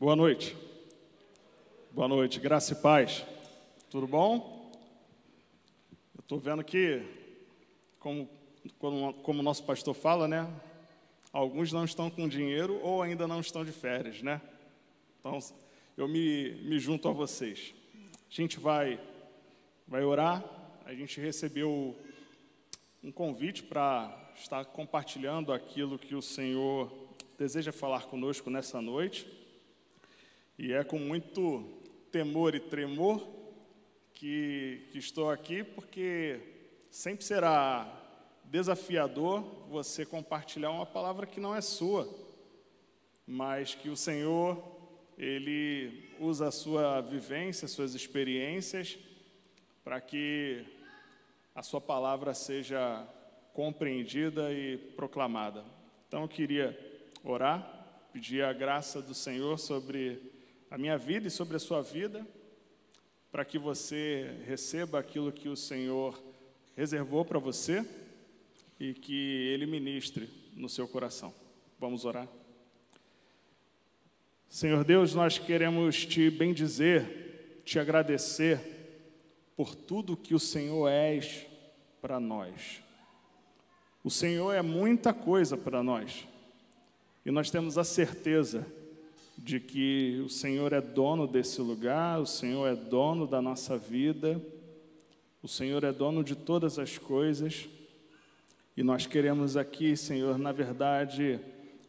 [0.00, 0.56] Boa noite.
[1.90, 3.22] Boa noite, graça e paz.
[3.90, 4.72] Tudo bom?
[6.14, 7.02] Eu estou vendo que,
[7.98, 8.26] como,
[8.78, 10.50] como, como nosso pastor fala, né?
[11.30, 14.40] Alguns não estão com dinheiro ou ainda não estão de férias, né?
[15.18, 15.38] Então,
[15.98, 17.74] eu me, me junto a vocês.
[17.94, 18.98] A gente vai,
[19.86, 20.42] vai orar.
[20.86, 21.94] A gente recebeu
[23.04, 26.90] um convite para estar compartilhando aquilo que o Senhor
[27.38, 29.39] deseja falar conosco nessa noite.
[30.62, 31.64] E é com muito
[32.12, 33.26] temor e tremor
[34.12, 36.38] que, que estou aqui, porque
[36.90, 37.90] sempre será
[38.44, 42.06] desafiador você compartilhar uma palavra que não é sua,
[43.26, 44.62] mas que o Senhor,
[45.16, 48.98] Ele usa a sua vivência, suas experiências,
[49.82, 50.62] para que
[51.54, 53.08] a sua palavra seja
[53.54, 55.64] compreendida e proclamada.
[56.06, 56.78] Então eu queria
[57.24, 60.29] orar, pedir a graça do Senhor sobre
[60.70, 62.24] a minha vida e sobre a sua vida,
[63.32, 66.22] para que você receba aquilo que o Senhor
[66.76, 67.84] reservou para você
[68.78, 71.34] e que Ele ministre no seu coração.
[71.78, 72.28] Vamos orar?
[74.48, 78.60] Senhor Deus, nós queremos te bendizer, te agradecer
[79.56, 81.46] por tudo que o Senhor és
[82.00, 82.80] para nós.
[84.04, 86.26] O Senhor é muita coisa para nós
[87.26, 88.66] e nós temos a certeza
[89.42, 94.40] de que o Senhor é dono desse lugar, o Senhor é dono da nossa vida,
[95.42, 97.66] o Senhor é dono de todas as coisas.
[98.76, 101.40] E nós queremos aqui, Senhor, na verdade,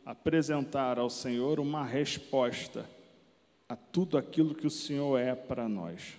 [0.05, 2.89] apresentar ao Senhor uma resposta
[3.67, 6.17] a tudo aquilo que o Senhor é para nós.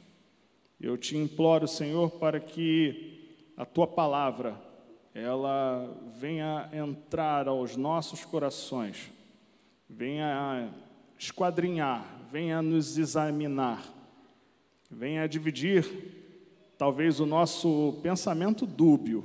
[0.78, 4.60] Eu te imploro, Senhor, para que a tua palavra
[5.14, 9.10] ela venha entrar aos nossos corações,
[9.88, 10.72] venha
[11.22, 13.80] esquadrinhar, venha nos examinar,
[14.90, 15.86] venha dividir
[16.76, 19.24] talvez o nosso pensamento dúbio.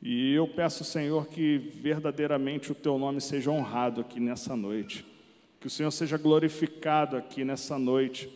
[0.00, 5.04] E eu peço, Senhor, que verdadeiramente o teu nome seja honrado aqui nessa noite.
[5.60, 8.26] Que o Senhor seja glorificado aqui nessa noite.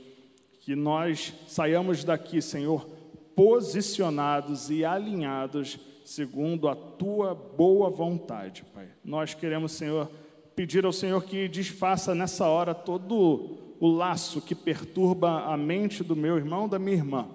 [0.60, 2.86] Que nós saiamos daqui, Senhor,
[3.34, 8.88] posicionados e alinhados segundo a tua boa vontade, Pai.
[9.02, 10.10] Nós queremos, Senhor,
[10.54, 16.14] pedir ao Senhor que desfaça nessa hora todo o laço que perturba a mente do
[16.14, 17.28] meu irmão, da minha irmã,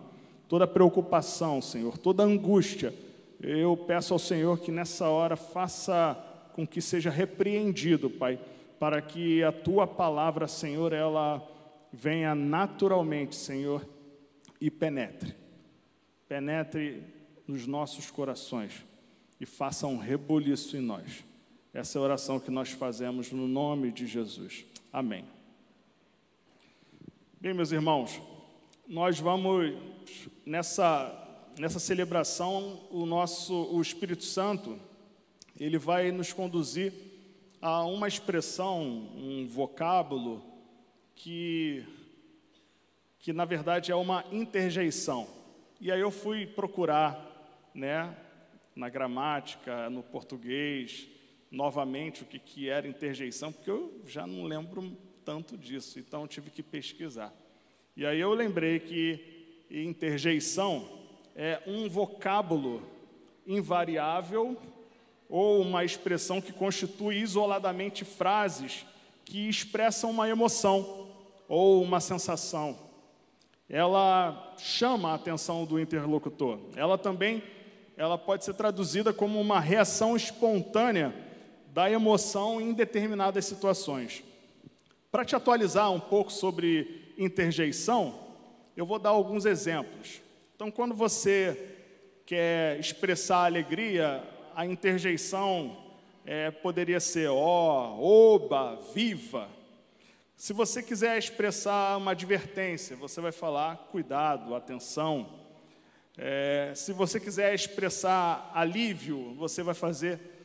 [0.47, 2.93] toda preocupação, Senhor, toda angústia.
[3.41, 6.17] Eu peço ao Senhor que nessa hora faça
[6.53, 8.39] com que seja repreendido, Pai,
[8.79, 11.45] para que a tua palavra, Senhor, ela
[11.91, 13.85] venha naturalmente, Senhor,
[14.59, 15.35] e penetre.
[16.27, 17.03] Penetre
[17.47, 18.85] nos nossos corações
[19.39, 21.23] e faça um reboliço em nós.
[21.71, 24.65] Essa é a oração que nós fazemos no nome de Jesus.
[24.91, 25.23] Amém.
[27.39, 28.19] Bem, meus irmãos,
[28.87, 29.75] nós vamos
[30.43, 31.15] nessa
[31.59, 34.79] nessa celebração o nosso o Espírito Santo
[35.59, 36.91] ele vai nos conduzir
[37.61, 38.81] a uma expressão,
[39.15, 40.43] um vocábulo
[41.13, 41.85] que
[43.19, 45.27] que na verdade é uma interjeição.
[45.79, 48.17] E aí eu fui procurar, né,
[48.75, 51.18] na gramática, no português,
[51.51, 54.95] novamente o que, que era interjeição, porque eu já não lembro
[55.25, 57.33] tanto disso, então tive que pesquisar.
[57.95, 60.87] E aí eu lembrei que interjeição
[61.35, 62.81] é um vocábulo
[63.45, 64.57] invariável
[65.27, 68.85] ou uma expressão que constitui isoladamente frases
[69.25, 71.07] que expressam uma emoção
[71.47, 72.77] ou uma sensação.
[73.69, 76.59] Ela chama a atenção do interlocutor.
[76.75, 77.43] Ela também
[77.95, 81.13] ela pode ser traduzida como uma reação espontânea
[81.73, 84.23] da emoção em determinadas situações.
[85.11, 88.19] Para te atualizar um pouco sobre interjeição,
[88.75, 90.21] eu vou dar alguns exemplos.
[90.55, 91.75] Então, quando você
[92.25, 94.23] quer expressar alegria,
[94.55, 95.77] a interjeição
[96.25, 99.49] é, poderia ser ó, oba, viva.
[100.35, 105.27] Se você quiser expressar uma advertência, você vai falar cuidado, atenção.
[106.17, 110.38] É, se você quiser expressar alívio, você vai fazer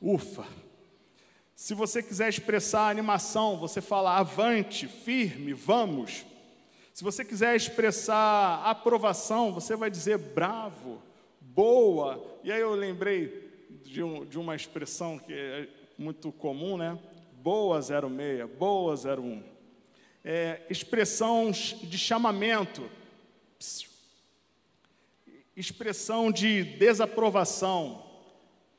[0.00, 0.46] Ufa!
[1.54, 6.24] Se você quiser expressar animação, você fala avante, firme, vamos.
[6.94, 11.02] Se você quiser expressar aprovação, você vai dizer bravo,
[11.38, 12.40] boa.
[12.42, 15.68] E aí eu lembrei de, um, de uma expressão que é
[15.98, 16.98] muito comum, né?
[17.42, 19.42] Boa 06, boa 01.
[20.24, 22.90] É, expressão de chamamento,
[25.54, 28.09] expressão de desaprovação,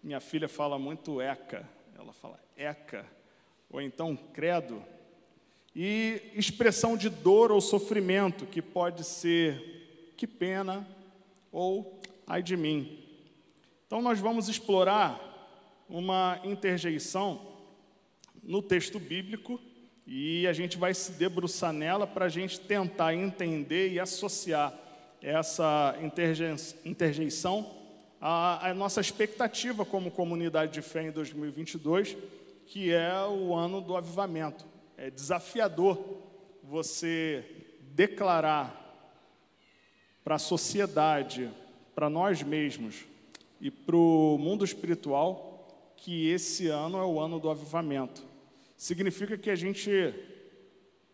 [0.04, 1.68] minha filha fala muito eca,
[1.98, 3.06] ela fala eca,
[3.70, 4.84] ou então credo.
[5.76, 10.86] e expressão de dor ou sofrimento, que pode ser que pena
[11.52, 13.00] ou ai de mim.
[13.88, 15.20] Então, nós vamos explorar
[15.88, 17.48] uma interjeição
[18.44, 19.60] no texto bíblico
[20.08, 24.74] e a gente vai se debruçar nela para a gente tentar entender e associar
[25.22, 25.96] essa
[26.84, 27.81] interjeição
[28.22, 32.16] à, à nossa expectativa como comunidade de fé em 2022,
[32.68, 34.64] que é o ano do avivamento.
[34.96, 36.00] É desafiador
[36.64, 37.44] você
[37.82, 38.78] declarar
[40.24, 41.50] para a sociedade,
[41.96, 43.06] para nós mesmos
[43.60, 48.24] e para o mundo espiritual que esse ano é o ano do avivamento.
[48.78, 50.14] Significa que a gente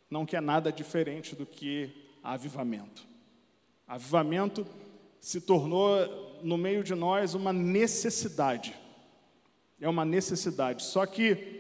[0.09, 1.89] não quer nada diferente do que
[2.23, 3.05] avivamento.
[3.87, 4.65] Avivamento
[5.19, 8.75] se tornou no meio de nós uma necessidade.
[9.79, 10.83] É uma necessidade.
[10.83, 11.57] Só que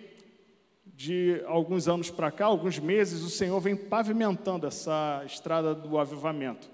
[0.97, 6.67] de alguns anos para cá, alguns meses, o Senhor vem pavimentando essa estrada do avivamento.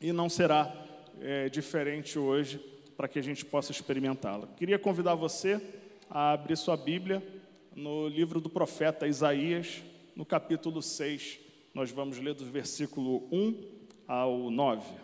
[0.00, 0.74] E não será
[1.20, 2.58] é, diferente hoje
[2.96, 4.48] para que a gente possa experimentá-la.
[4.56, 5.60] Queria convidar você
[6.10, 7.22] a abrir sua Bíblia
[7.76, 9.84] no livro do profeta Isaías,
[10.16, 11.38] no capítulo 6.
[11.72, 13.64] Nós vamos ler do versículo 1
[14.08, 15.03] ao 9.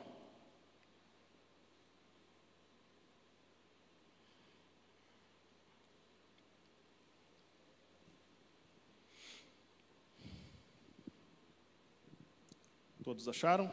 [13.02, 13.72] Todos acharam?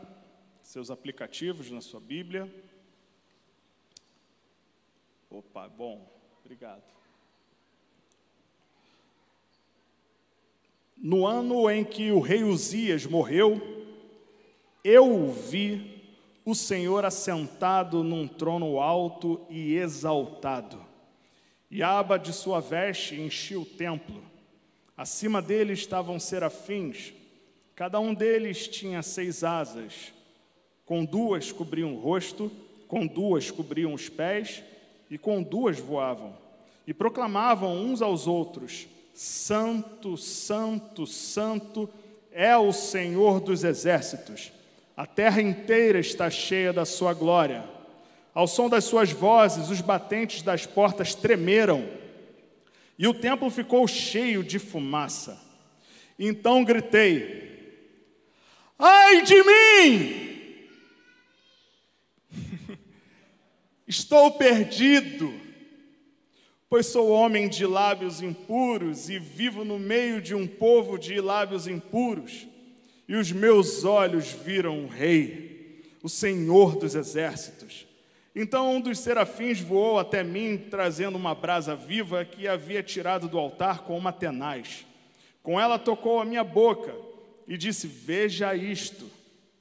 [0.63, 2.49] Seus aplicativos na sua Bíblia.
[5.29, 6.09] Opa, bom,
[6.39, 6.83] obrigado.
[10.95, 13.61] No ano em que o rei Uzias morreu,
[14.81, 16.15] eu vi
[16.45, 20.83] o Senhor assentado num trono alto e exaltado,
[21.69, 24.23] e a aba de sua veste enchia o templo.
[24.95, 27.13] Acima dele estavam serafins,
[27.77, 30.11] cada um deles tinha seis asas,
[30.83, 32.51] com duas cobriam o rosto,
[32.87, 34.63] com duas cobriam os pés,
[35.11, 36.35] e com duas voavam,
[36.87, 41.87] e proclamavam uns aos outros: Santo, Santo, Santo
[42.31, 44.51] é o Senhor dos exércitos.
[44.95, 47.63] A terra inteira está cheia da sua glória.
[48.33, 51.87] Ao som das suas vozes, os batentes das portas tremeram,
[52.97, 55.39] e o templo ficou cheio de fumaça.
[56.17, 57.46] Então gritei:
[58.79, 60.27] Ai de mim!
[63.87, 65.47] Estou perdido
[66.69, 71.65] Pois sou homem de lábios impuros e vivo no meio de um povo de lábios
[71.65, 72.45] impuros,
[73.07, 77.87] e os meus olhos viram o Rei, o Senhor dos exércitos.
[78.35, 83.39] Então um dos serafins voou até mim, trazendo uma brasa viva que havia tirado do
[83.39, 84.85] altar com uma tenaz.
[85.41, 86.93] Com ela tocou a minha boca
[87.47, 89.09] e disse: Veja isto.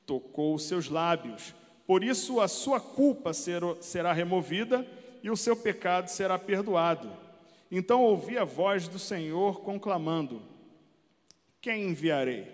[0.05, 1.55] Tocou os seus lábios.
[1.87, 4.87] Por isso a sua culpa será removida
[5.23, 7.11] e o seu pecado será perdoado.
[7.71, 10.43] Então ouvi a voz do Senhor conclamando:
[11.61, 12.47] Quem enviarei?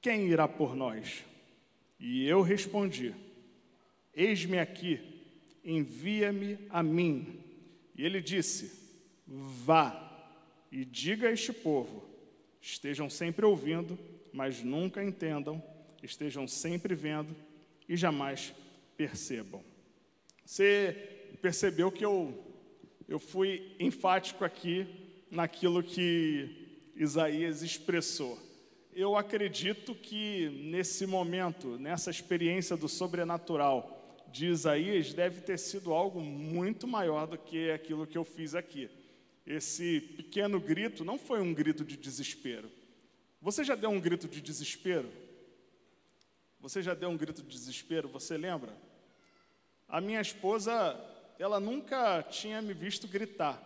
[0.00, 1.24] Quem irá por nós?
[1.98, 3.14] E eu respondi:
[4.14, 5.00] Eis-me aqui,
[5.64, 7.40] envia-me a mim.
[7.96, 8.72] E ele disse:
[9.26, 10.08] Vá
[10.70, 12.07] e diga a este povo:
[12.60, 13.98] estejam sempre ouvindo,
[14.32, 15.62] mas nunca entendam,
[16.02, 17.34] estejam sempre vendo
[17.88, 18.54] e jamais
[18.96, 19.62] percebam.
[20.44, 20.96] Você
[21.40, 22.34] percebeu que eu,
[23.08, 24.86] eu fui enfático aqui
[25.30, 28.38] naquilo que Isaías expressou.
[28.92, 36.20] Eu acredito que nesse momento, nessa experiência do sobrenatural de Isaías, deve ter sido algo
[36.20, 38.90] muito maior do que aquilo que eu fiz aqui.
[39.48, 42.70] Esse pequeno grito não foi um grito de desespero.
[43.40, 45.10] Você já deu um grito de desespero?
[46.60, 48.10] Você já deu um grito de desespero?
[48.10, 48.76] Você lembra?
[49.88, 50.94] A minha esposa
[51.38, 53.58] ela nunca tinha me visto gritar,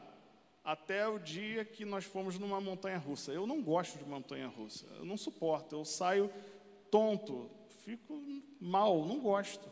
[0.62, 3.32] até o dia que nós fomos numa montanha russa.
[3.32, 6.30] Eu não gosto de montanha russa, eu não suporto, eu saio
[6.92, 7.50] tonto,
[7.84, 8.22] fico
[8.60, 9.68] mal, não gosto.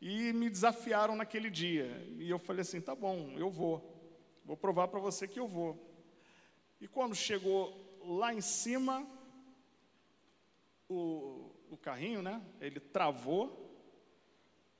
[0.00, 3.91] E me desafiaram naquele dia, e eu falei assim: tá bom, eu vou,
[4.44, 5.78] vou provar para você que eu vou.
[6.80, 7.72] E quando chegou
[8.04, 9.06] lá em cima,
[10.88, 12.42] o, o carrinho, né?
[12.60, 13.70] Ele travou,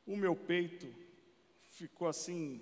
[0.07, 0.93] o meu peito
[1.63, 2.61] ficou assim,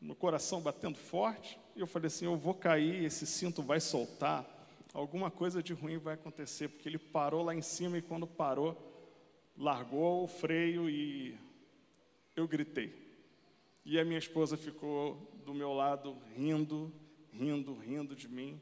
[0.00, 4.46] no coração batendo forte, e eu falei assim: eu vou cair, esse cinto vai soltar,
[4.92, 8.76] alguma coisa de ruim vai acontecer, porque ele parou lá em cima e quando parou,
[9.56, 11.38] largou o freio e
[12.34, 13.09] eu gritei.
[13.84, 16.92] E a minha esposa ficou do meu lado rindo,
[17.32, 18.60] rindo, rindo de mim.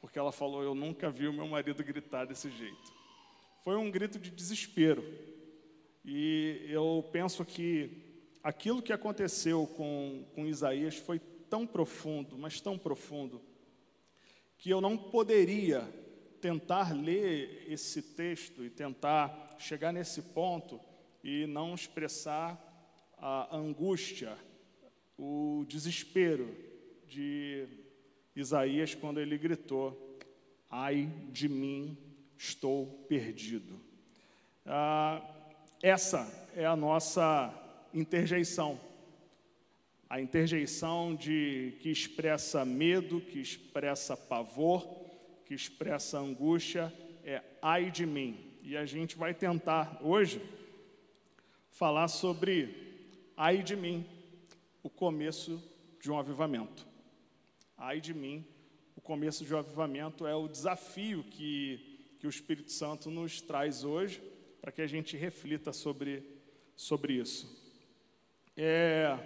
[0.00, 2.92] porque ela falou: Eu nunca vi o meu marido gritar desse jeito.
[3.62, 5.04] Foi um grito de desespero.
[6.04, 12.76] E eu penso que aquilo que aconteceu com, com Isaías foi tão profundo, mas tão
[12.76, 13.40] profundo,
[14.58, 15.82] que eu não poderia
[16.40, 20.80] tentar ler esse texto e tentar chegar nesse ponto
[21.22, 22.71] e não expressar
[23.22, 24.36] a angústia,
[25.16, 26.52] o desespero
[27.06, 27.68] de
[28.34, 30.18] Isaías quando ele gritou:
[30.68, 31.96] Ai de mim,
[32.36, 33.80] estou perdido.
[34.66, 35.22] Ah,
[35.80, 37.54] essa é a nossa
[37.94, 38.78] interjeição.
[40.10, 44.84] A interjeição de que expressa medo, que expressa pavor,
[45.46, 46.92] que expressa angústia,
[47.24, 48.58] é ai de mim.
[48.62, 50.42] E a gente vai tentar hoje
[51.70, 52.91] falar sobre
[53.36, 54.06] ai de mim,
[54.82, 55.62] o começo
[56.00, 56.86] de um avivamento.
[57.76, 58.44] Ai de mim,
[58.96, 63.84] o começo de um avivamento é o desafio que, que o Espírito Santo nos traz
[63.84, 64.22] hoje,
[64.60, 66.22] para que a gente reflita sobre,
[66.76, 67.60] sobre isso.
[68.56, 69.18] É,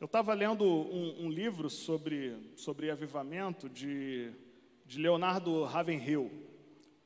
[0.00, 4.30] eu estava lendo um, um, livro sobre, sobre avivamento de,
[4.86, 6.30] de Leonardo Ravenhill,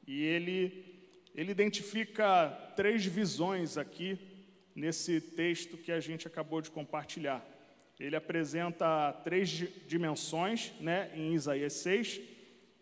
[0.06, 4.18] e ele, ele identifica três visões aqui
[4.76, 7.42] nesse texto que a gente acabou de compartilhar.
[7.98, 9.48] Ele apresenta três
[9.88, 12.20] dimensões né, em Isaías 6,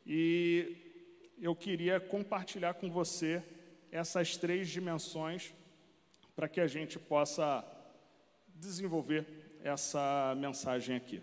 [0.05, 0.77] e
[1.41, 3.41] eu queria compartilhar com você
[3.93, 5.55] essas três dimensões
[6.35, 7.65] para que a gente possa
[8.57, 9.25] desenvolver
[9.63, 11.23] essa mensagem aqui.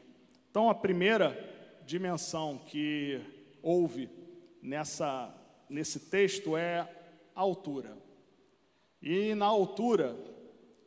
[0.50, 1.38] Então, a primeira
[1.86, 3.20] dimensão que
[3.62, 4.10] houve
[4.62, 5.36] nessa,
[5.70, 6.80] nesse texto é
[7.36, 7.98] a altura.
[9.02, 10.16] E na altura,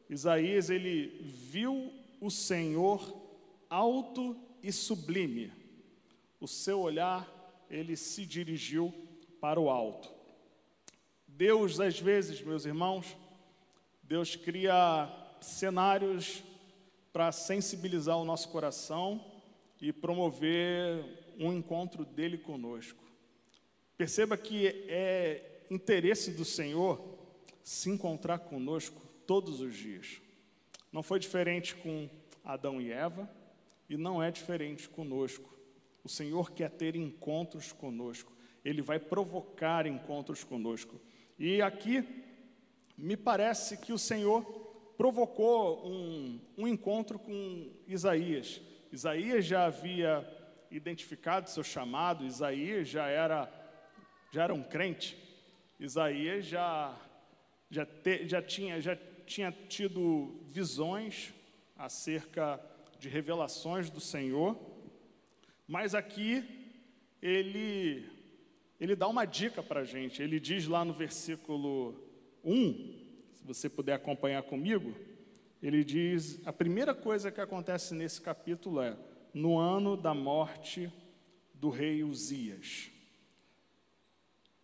[0.08, 3.16] Isaías ele viu o Senhor
[3.68, 5.52] alto e sublime.
[6.40, 7.28] O seu olhar
[7.70, 8.92] ele se dirigiu
[9.40, 10.10] para o alto.
[11.26, 13.16] Deus, às vezes, meus irmãos,
[14.02, 16.42] Deus cria cenários
[17.12, 19.24] para sensibilizar o nosso coração
[19.80, 21.04] e promover
[21.38, 23.02] um encontro dele conosco.
[23.96, 27.02] Perceba que é interesse do Senhor
[27.62, 30.20] se encontrar conosco todos os dias.
[30.92, 32.08] Não foi diferente com
[32.44, 33.28] Adão e Eva
[33.88, 35.52] e não é diferente conosco.
[36.02, 38.32] O Senhor quer ter encontros conosco,
[38.64, 41.00] ele vai provocar encontros conosco.
[41.38, 42.06] E aqui
[42.96, 44.42] me parece que o Senhor
[44.96, 48.60] provocou um, um encontro com Isaías.
[48.92, 50.24] Isaías já havia
[50.70, 53.52] identificado seu chamado, Isaías já era,
[54.30, 55.16] já era um crente,
[55.78, 56.96] Isaías já,
[57.70, 61.32] já, te, já, tinha, já tinha tido visões
[61.76, 62.60] acerca
[62.98, 64.58] de revelações do Senhor,
[65.66, 66.44] mas aqui
[67.20, 68.06] ele,
[68.78, 71.94] ele dá uma dica para a gente, ele diz lá no versículo
[72.44, 73.04] 1,
[73.34, 74.94] se você puder acompanhar comigo,
[75.62, 78.96] ele diz: a primeira coisa que acontece nesse capítulo é
[79.32, 80.92] no ano da morte
[81.54, 82.90] do rei Uzias.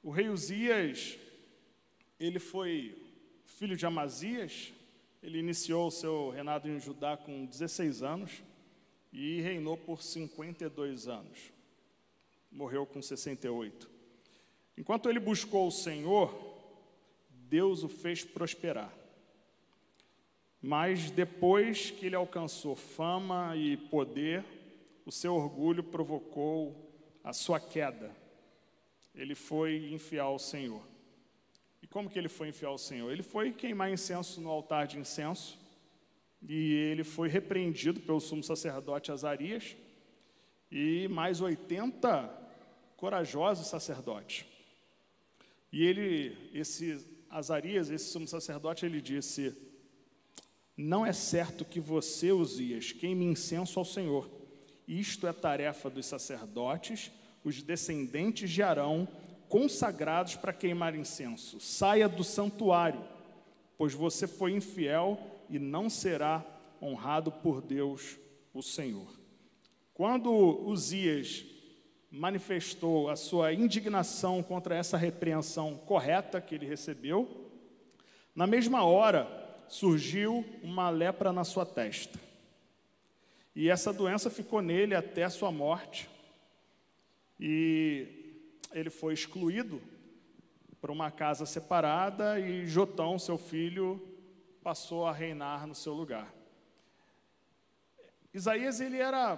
[0.02, 1.19] O rei Uzias,
[2.19, 3.10] ele foi
[3.61, 4.73] filho de Amazias,
[5.23, 8.43] ele iniciou o seu reinado em Judá com 16 anos
[9.12, 11.52] e reinou por 52 anos.
[12.50, 13.90] Morreu com 68.
[14.79, 16.35] Enquanto ele buscou o Senhor,
[17.29, 18.90] Deus o fez prosperar.
[20.62, 24.43] Mas depois que ele alcançou fama e poder,
[25.05, 26.90] o seu orgulho provocou
[27.23, 28.11] a sua queda.
[29.14, 30.90] Ele foi infiel ao Senhor.
[31.91, 33.11] Como que ele foi infiel ao Senhor?
[33.11, 35.59] Ele foi queimar incenso no altar de incenso,
[36.49, 39.77] e ele foi repreendido pelo sumo sacerdote Azarias
[40.71, 42.31] e mais 80
[42.97, 44.47] corajosos sacerdotes.
[45.73, 49.55] E ele, esse Azarias, esse sumo sacerdote, ele disse:
[50.77, 54.31] Não é certo que você, Uzias, queime incenso ao Senhor.
[54.87, 57.11] Isto é tarefa dos sacerdotes,
[57.45, 59.09] os descendentes de Arão,
[59.50, 61.59] consagrados para queimar incenso.
[61.61, 63.04] Saia do santuário,
[63.76, 66.47] pois você foi infiel e não será
[66.80, 68.16] honrado por Deus,
[68.54, 69.09] o Senhor.
[69.92, 71.45] Quando Uzias
[72.11, 77.50] manifestou a sua indignação contra essa repreensão correta que ele recebeu,
[78.35, 79.28] na mesma hora
[79.69, 82.19] surgiu uma lepra na sua testa.
[83.54, 86.09] E essa doença ficou nele até sua morte.
[87.38, 88.20] E
[88.73, 89.81] ele foi excluído
[90.81, 94.00] para uma casa separada e Jotão, seu filho,
[94.62, 96.33] passou a reinar no seu lugar.
[98.33, 99.37] Isaías ele era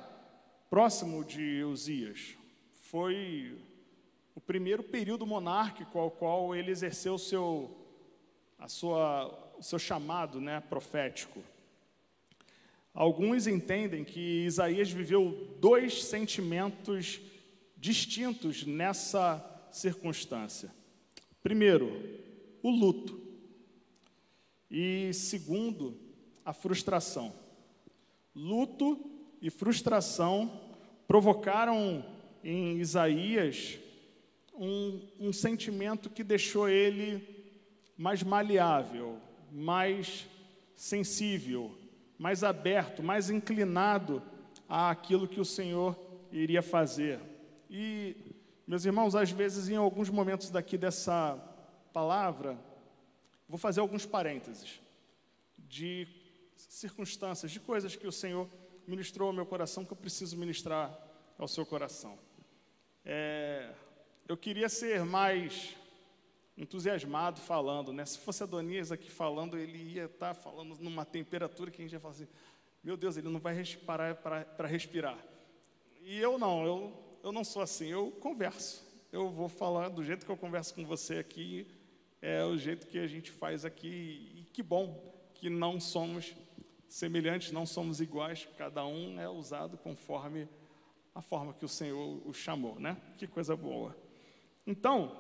[0.68, 2.36] próximo de Uzias,
[2.72, 3.58] foi
[4.34, 7.76] o primeiro período monárquico ao qual ele exerceu seu,
[8.58, 11.42] a sua, o seu chamado né, profético.
[12.94, 17.20] Alguns entendem que Isaías viveu dois sentimentos
[17.82, 20.70] distintos nessa circunstância.
[21.42, 21.90] Primeiro,
[22.62, 23.20] o luto.
[24.70, 25.98] E segundo,
[26.44, 27.34] a frustração.
[28.36, 29.04] Luto
[29.40, 30.60] e frustração
[31.08, 32.06] provocaram
[32.44, 33.80] em Isaías
[34.54, 37.20] um, um sentimento que deixou ele
[37.98, 39.18] mais maleável,
[39.50, 40.24] mais
[40.76, 41.76] sensível,
[42.16, 44.22] mais aberto, mais inclinado
[44.68, 45.98] àquilo que o Senhor
[46.30, 47.31] iria fazer.
[47.74, 48.14] E,
[48.66, 51.36] meus irmãos, às vezes, em alguns momentos daqui dessa
[51.90, 52.58] palavra,
[53.48, 54.78] vou fazer alguns parênteses
[55.56, 56.06] de
[56.54, 58.46] circunstâncias, de coisas que o Senhor
[58.86, 60.94] ministrou ao meu coração que eu preciso ministrar
[61.38, 62.18] ao seu coração.
[63.06, 63.72] É,
[64.28, 65.74] eu queria ser mais
[66.58, 68.04] entusiasmado falando, né?
[68.04, 71.94] Se fosse Adonias aqui falando, ele ia estar tá falando numa temperatura que a gente
[71.94, 72.28] ia falar assim:
[72.84, 75.16] meu Deus, ele não vai parar para respirar.
[76.02, 78.84] E eu não, eu, eu não sou assim, eu converso.
[79.12, 81.66] Eu vou falar do jeito que eu converso com você aqui,
[82.20, 86.34] é o jeito que a gente faz aqui, e que bom que não somos
[86.88, 90.48] semelhantes, não somos iguais, cada um é usado conforme
[91.14, 92.96] a forma que o Senhor o chamou, né?
[93.18, 93.96] Que coisa boa.
[94.66, 95.16] Então,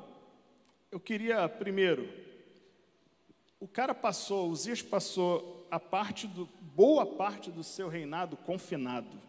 [0.90, 2.08] eu queria primeiro,
[3.60, 9.20] o cara passou, Uzias passou a parte do, boa parte do seu reinado confinado,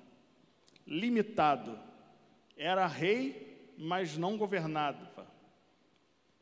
[0.87, 1.79] limitado.
[2.55, 5.07] Era rei, mas não governado,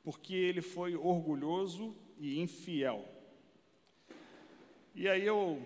[0.03, 3.07] porque ele foi orgulhoso e infiel.
[4.93, 5.61] E aí eu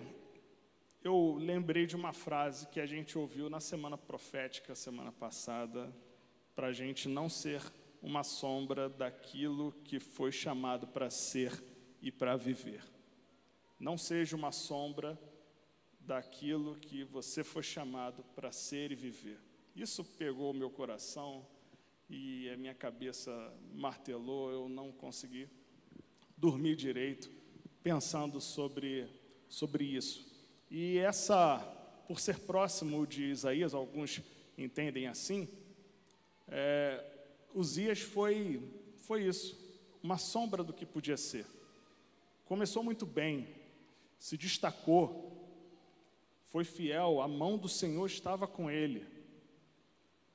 [1.05, 5.95] eu lembrei de uma frase que a gente ouviu na semana profética, semana passada,
[6.55, 7.61] para a gente não ser
[8.01, 11.63] uma sombra daquilo que foi chamado para ser
[12.01, 12.83] e para viver.
[13.79, 15.15] Não seja uma sombra
[15.99, 19.39] daquilo que você foi chamado para ser e viver.
[19.75, 21.45] Isso pegou o meu coração
[22.09, 25.49] e a minha cabeça martelou, eu não consegui
[26.37, 27.29] dormir direito
[27.83, 29.05] pensando sobre,
[29.49, 30.33] sobre isso.
[30.71, 31.59] E essa,
[32.07, 34.21] por ser próximo de Isaías, alguns
[34.57, 35.45] entendem assim,
[36.47, 37.03] é,
[37.53, 38.61] Uzias foi,
[38.99, 39.59] foi isso,
[40.01, 41.45] uma sombra do que podia ser.
[42.45, 43.45] Começou muito bem,
[44.17, 45.49] se destacou,
[46.45, 49.14] foi fiel, a mão do Senhor estava com ele.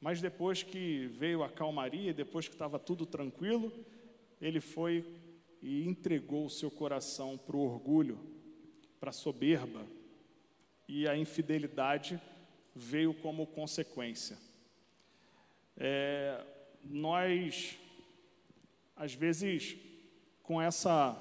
[0.00, 3.72] Mas depois que veio a calmaria, depois que estava tudo tranquilo,
[4.40, 5.04] ele foi
[5.62, 8.18] e entregou o seu coração para o orgulho,
[8.98, 9.86] para a soberba,
[10.88, 12.20] e a infidelidade
[12.74, 14.38] veio como consequência.
[15.76, 16.44] É,
[16.82, 17.78] nós,
[18.96, 19.76] às vezes,
[20.42, 21.14] com essa,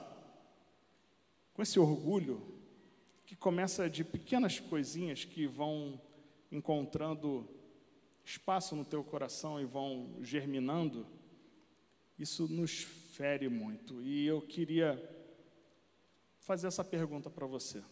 [1.53, 2.41] com esse orgulho
[3.25, 6.01] que começa de pequenas coisinhas que vão
[6.51, 7.47] encontrando
[8.29, 11.07] espaço no teu coração e vão germinando,
[12.17, 14.03] isso nos fere muito.
[14.03, 15.01] E eu queria
[16.39, 17.83] fazer essa pergunta para você.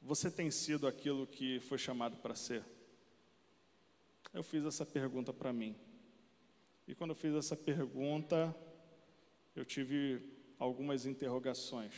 [0.00, 2.64] Você tem sido aquilo que foi chamado para ser?
[4.32, 5.74] Eu fiz essa pergunta para mim.
[6.86, 8.54] E quando eu fiz essa pergunta,
[9.56, 10.22] eu tive
[10.60, 11.92] algumas interrogações.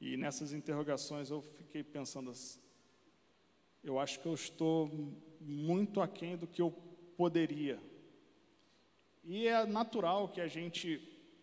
[0.00, 2.60] E nessas interrogações eu fiquei pensando assim,
[3.82, 4.90] eu acho que eu estou
[5.46, 6.70] muito aquém do que eu
[7.16, 7.80] poderia.
[9.22, 11.00] E é natural que a gente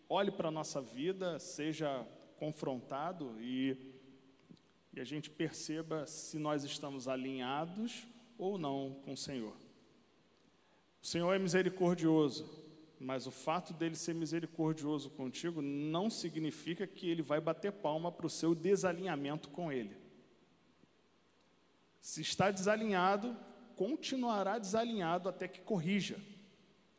[0.08, 3.76] olhe para a nossa vida, seja confrontado e,
[4.92, 9.56] e a gente perceba se nós estamos alinhados ou não com o Senhor.
[11.02, 12.62] O Senhor é misericordioso,
[12.98, 18.26] mas o fato dele ser misericordioso contigo não significa que ele vai bater palma para
[18.26, 19.96] o seu desalinhamento com ele.
[22.00, 23.36] Se está desalinhado,
[23.76, 26.18] continuará desalinhado até que corrija.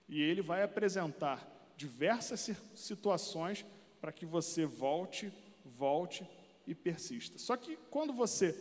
[0.07, 3.65] E ele vai apresentar diversas situações
[3.99, 5.31] para que você volte,
[5.65, 6.27] volte
[6.67, 7.37] e persista.
[7.37, 8.55] Só que quando você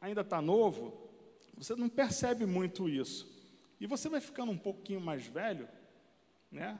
[0.00, 1.10] ainda está novo,
[1.56, 3.30] você não percebe muito isso.
[3.80, 5.68] E você vai ficando um pouquinho mais velho,
[6.50, 6.78] né?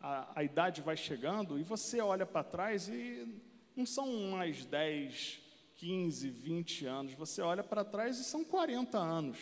[0.00, 3.28] A, a idade vai chegando e você olha para trás e
[3.76, 5.40] não são mais 10,
[5.76, 7.14] 15, 20 anos.
[7.14, 9.38] Você olha para trás e são 40 anos.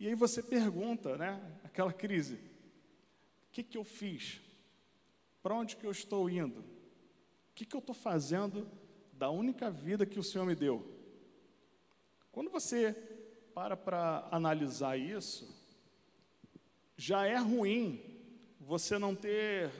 [0.00, 1.38] E aí você pergunta, né?
[1.62, 4.40] Aquela crise: o que, que eu fiz?
[5.42, 6.60] Para onde que eu estou indo?
[6.60, 8.66] O que, que eu estou fazendo
[9.12, 10.82] da única vida que o Senhor me deu?
[12.32, 12.92] Quando você
[13.54, 15.54] para para analisar isso,
[16.96, 18.00] já é ruim
[18.58, 19.70] você não ter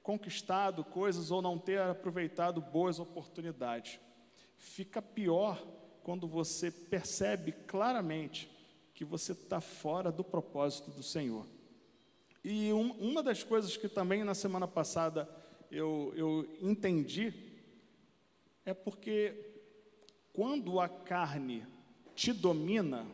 [0.00, 3.98] conquistado coisas ou não ter aproveitado boas oportunidades.
[4.56, 5.60] Fica pior
[6.04, 8.59] quando você percebe claramente
[9.00, 11.46] que você está fora do propósito do Senhor.
[12.44, 15.26] E um, uma das coisas que também na semana passada
[15.70, 17.32] eu, eu entendi
[18.62, 19.54] é porque
[20.34, 21.66] quando a carne
[22.14, 23.06] te domina,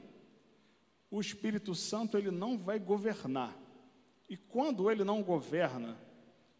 [1.09, 3.57] o Espírito Santo ele não vai governar.
[4.29, 5.97] E quando ele não governa,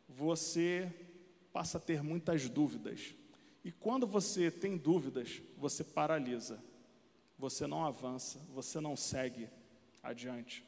[0.09, 0.89] você
[1.53, 3.13] passa a ter muitas dúvidas.
[3.65, 6.63] E quando você tem dúvidas, você paralisa.
[7.39, 9.49] Você não avança, você não segue
[10.03, 10.65] adiante.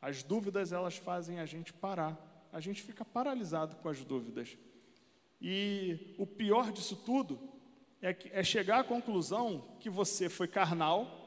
[0.00, 2.18] As dúvidas elas fazem a gente parar.
[2.52, 4.56] A gente fica paralisado com as dúvidas.
[5.40, 7.38] E o pior disso tudo
[8.00, 11.24] é, que, é chegar à conclusão que você foi carnal,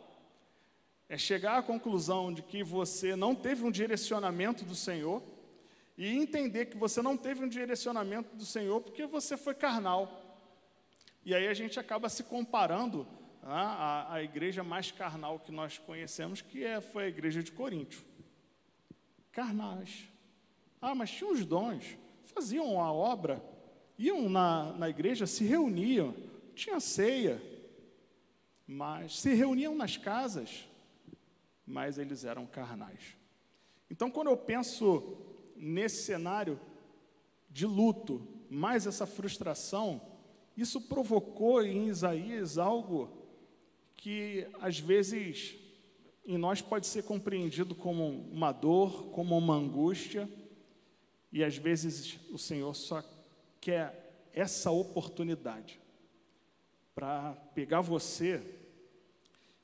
[1.10, 5.24] é chegar à conclusão de que você não teve um direcionamento do Senhor
[5.98, 10.24] e entender que você não teve um direcionamento do Senhor porque você foi carnal.
[11.26, 13.08] E aí a gente acaba se comparando
[13.47, 18.03] à, à igreja mais carnal que nós conhecemos, que é, foi a igreja de Coríntio.
[19.31, 20.10] Carnais.
[20.81, 23.41] Ah, mas tinham os dons, faziam a obra,
[23.97, 26.13] iam na, na igreja, se reuniam,
[26.53, 27.41] tinha ceia,
[28.67, 30.67] mas se reuniam nas casas,
[31.65, 33.15] mas eles eram carnais.
[33.89, 35.17] Então, quando eu penso
[35.55, 36.60] nesse cenário
[37.49, 40.01] de luto, mais essa frustração,
[40.55, 43.16] isso provocou em Isaías algo
[43.97, 45.55] que às vezes
[46.25, 50.29] em nós pode ser compreendido como uma dor, como uma angústia,
[51.31, 53.03] e às vezes o Senhor só
[53.60, 55.79] quer essa oportunidade
[56.93, 58.41] para pegar você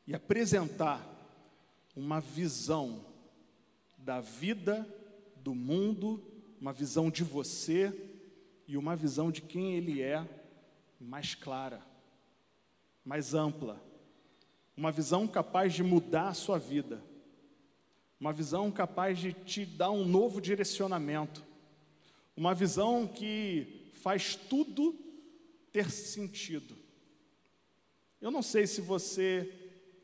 [0.08, 1.10] e apresentar
[1.96, 3.06] uma visão
[3.98, 4.88] da vida,
[5.38, 6.24] do mundo,
[6.60, 7.94] uma visão de você
[8.68, 10.28] e uma visão de quem Ele é
[11.00, 11.86] mais clara,
[13.04, 13.82] mais ampla,
[14.76, 17.02] uma visão capaz de mudar a sua vida,
[18.20, 21.44] uma visão capaz de te dar um novo direcionamento,
[22.36, 24.98] uma visão que faz tudo
[25.72, 26.76] ter sentido.
[28.22, 29.52] Eu não sei se você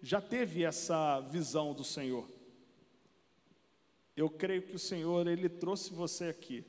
[0.02, 2.28] já teve essa visão do Senhor.
[4.16, 6.66] Eu creio que o Senhor ele trouxe você aqui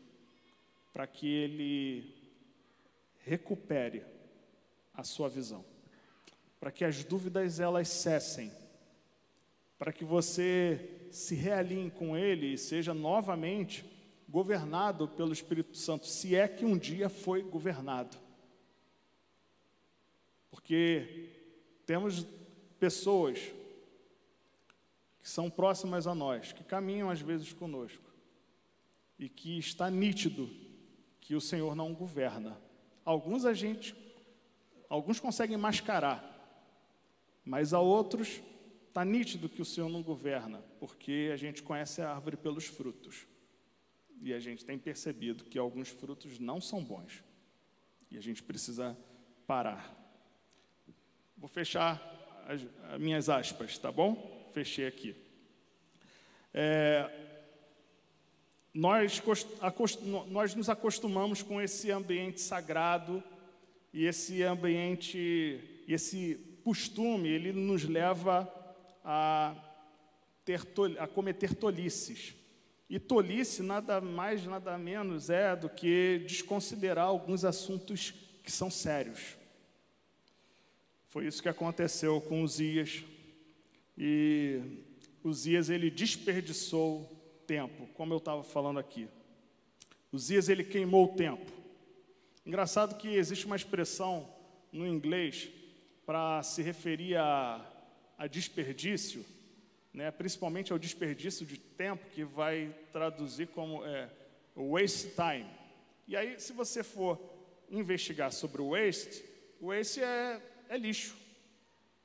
[0.92, 2.14] para que ele
[3.20, 4.04] recupere
[4.94, 5.64] a sua visão,
[6.60, 8.52] para que as dúvidas elas cessem,
[9.78, 13.84] para que você se realinhe com ele e seja novamente
[14.28, 18.16] governado pelo Espírito Santo, se é que um dia foi governado.
[20.50, 21.30] Porque
[21.86, 22.26] temos
[22.78, 23.38] pessoas
[25.20, 28.04] que são próximas a nós, que caminham às vezes conosco,
[29.18, 30.48] e que está nítido
[31.20, 32.60] que o Senhor não governa.
[33.04, 33.94] Alguns a gente,
[34.88, 36.29] alguns conseguem mascarar,
[37.44, 38.40] mas a outros
[38.88, 43.26] está nítido que o Senhor não governa, porque a gente conhece a árvore pelos frutos.
[44.20, 47.24] E a gente tem percebido que alguns frutos não são bons.
[48.10, 48.98] E a gente precisa
[49.46, 49.96] parar.
[51.36, 51.98] Vou fechar
[52.46, 54.50] as, as minhas aspas, tá bom?
[54.52, 55.16] Fechei aqui.
[56.52, 57.08] É,
[58.74, 59.22] nós,
[60.28, 63.22] nós nos acostumamos com esse ambiente sagrado
[63.92, 68.48] e esse ambiente, esse costume, ele nos leva
[69.04, 69.56] a,
[70.44, 70.60] ter,
[71.00, 72.36] a cometer tolices.
[72.88, 79.36] E tolice nada mais, nada menos é do que desconsiderar alguns assuntos que são sérios.
[81.08, 83.02] Foi isso que aconteceu com Uzias.
[83.98, 84.60] E
[85.24, 89.08] Uzias ele desperdiçou tempo, como eu estava falando aqui.
[90.12, 91.50] Uzias ele queimou o tempo.
[92.46, 94.32] Engraçado que existe uma expressão
[94.72, 95.50] no inglês
[96.10, 97.64] para se referir a,
[98.18, 99.24] a desperdício,
[99.94, 104.10] né, principalmente ao desperdício de tempo, que vai traduzir como é,
[104.56, 105.48] waste time.
[106.08, 107.16] E aí, se você for
[107.70, 109.24] investigar sobre o waste,
[109.60, 111.16] o waste é é lixo.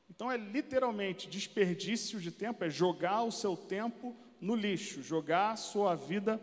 [0.07, 5.55] Então é literalmente desperdício de tempo, é jogar o seu tempo no lixo, jogar a
[5.55, 6.39] sua vida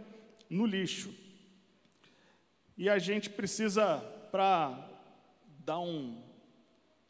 [0.50, 1.14] no lixo.
[2.76, 3.98] E a gente precisa,
[4.32, 4.90] para
[5.64, 6.31] dar um,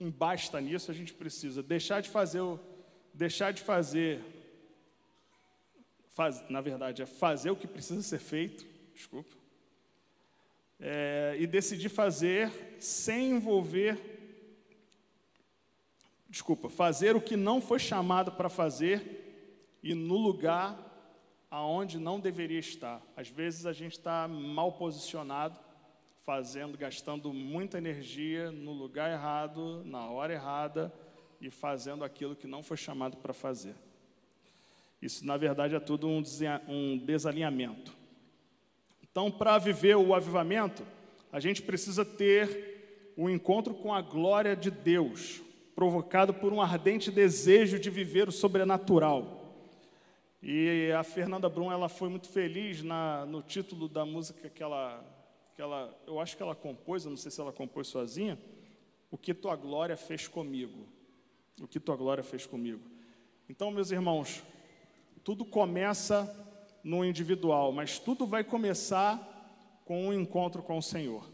[0.02, 2.40] um basta nisso, a gente precisa deixar de fazer
[3.14, 4.24] deixar de fazer,
[6.08, 9.36] faz, na verdade, é fazer o que precisa ser feito, desculpa,
[10.80, 14.12] é, e decidir fazer sem envolver
[16.32, 20.78] desculpa, fazer o que não foi chamado para fazer e no lugar
[21.50, 23.02] aonde não deveria estar.
[23.14, 25.58] Às vezes a gente está mal posicionado,
[26.24, 30.92] fazendo, gastando muita energia no lugar errado, na hora errada
[31.40, 33.74] e fazendo aquilo que não foi chamado para fazer.
[35.00, 37.92] Isso, na verdade, é tudo um desalinhamento.
[39.02, 40.84] Então, para viver o avivamento,
[41.32, 45.42] a gente precisa ter o um encontro com a glória de Deus,
[45.74, 49.42] provocado por um ardente desejo de viver o sobrenatural.
[50.42, 55.04] E a Fernanda Brum ela foi muito feliz na, no título da música que ela,
[55.62, 58.36] que ela, eu acho que ela compôs, eu não sei se ela compôs sozinha,
[59.12, 60.88] o que tua glória fez comigo.
[61.60, 62.80] O que tua glória fez comigo.
[63.48, 64.42] Então, meus irmãos,
[65.22, 66.28] tudo começa
[66.82, 71.30] no individual, mas tudo vai começar com um encontro com o Senhor.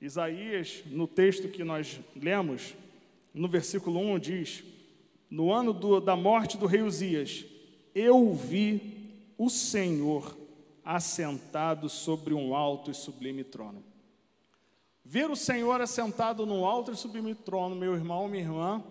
[0.00, 2.74] Isaías, no texto que nós lemos,
[3.32, 4.64] no versículo 1 diz:
[5.30, 7.44] No ano do, da morte do rei Uzias,
[7.94, 10.39] eu vi o Senhor
[10.94, 13.84] assentado sobre um alto e sublime trono.
[15.04, 18.84] Ver o Senhor assentado num alto e sublime trono, meu irmão, minha irmã,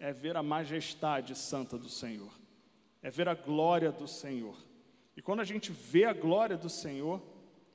[0.00, 2.32] é ver a majestade santa do Senhor,
[3.00, 4.56] é ver a glória do Senhor.
[5.16, 7.22] E quando a gente vê a glória do Senhor,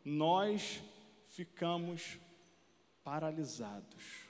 [0.04, 0.84] nós
[1.28, 2.19] ficamos
[3.01, 4.25] paralisados,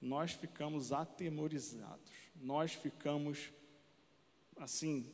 [0.00, 3.52] nós ficamos atemorizados, nós ficamos
[4.56, 5.08] assim,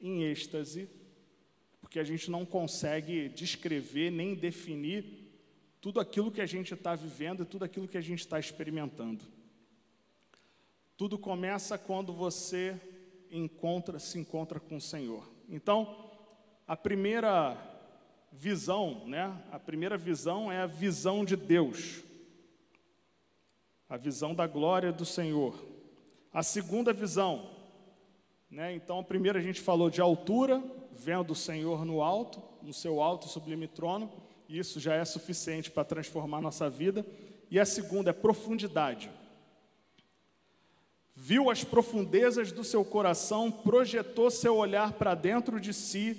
[0.00, 0.88] em êxtase,
[1.86, 5.04] porque a gente não consegue descrever nem definir
[5.80, 9.24] tudo aquilo que a gente está vivendo e tudo aquilo que a gente está experimentando.
[10.96, 12.76] Tudo começa quando você
[13.30, 15.30] encontra, se encontra com o Senhor.
[15.48, 16.10] Então,
[16.66, 17.56] a primeira
[18.32, 19.40] visão, né?
[19.52, 22.02] A primeira visão é a visão de Deus.
[23.88, 25.64] A visão da glória do Senhor.
[26.32, 27.54] A segunda visão
[28.50, 28.74] né?
[28.74, 30.62] Então, primeiro a gente falou de altura,
[30.98, 34.10] vendo o Senhor no alto, no seu alto e sublime trono,
[34.48, 37.04] e isso já é suficiente para transformar nossa vida.
[37.50, 39.10] E a segunda é profundidade.
[41.14, 46.16] Viu as profundezas do seu coração, projetou seu olhar para dentro de si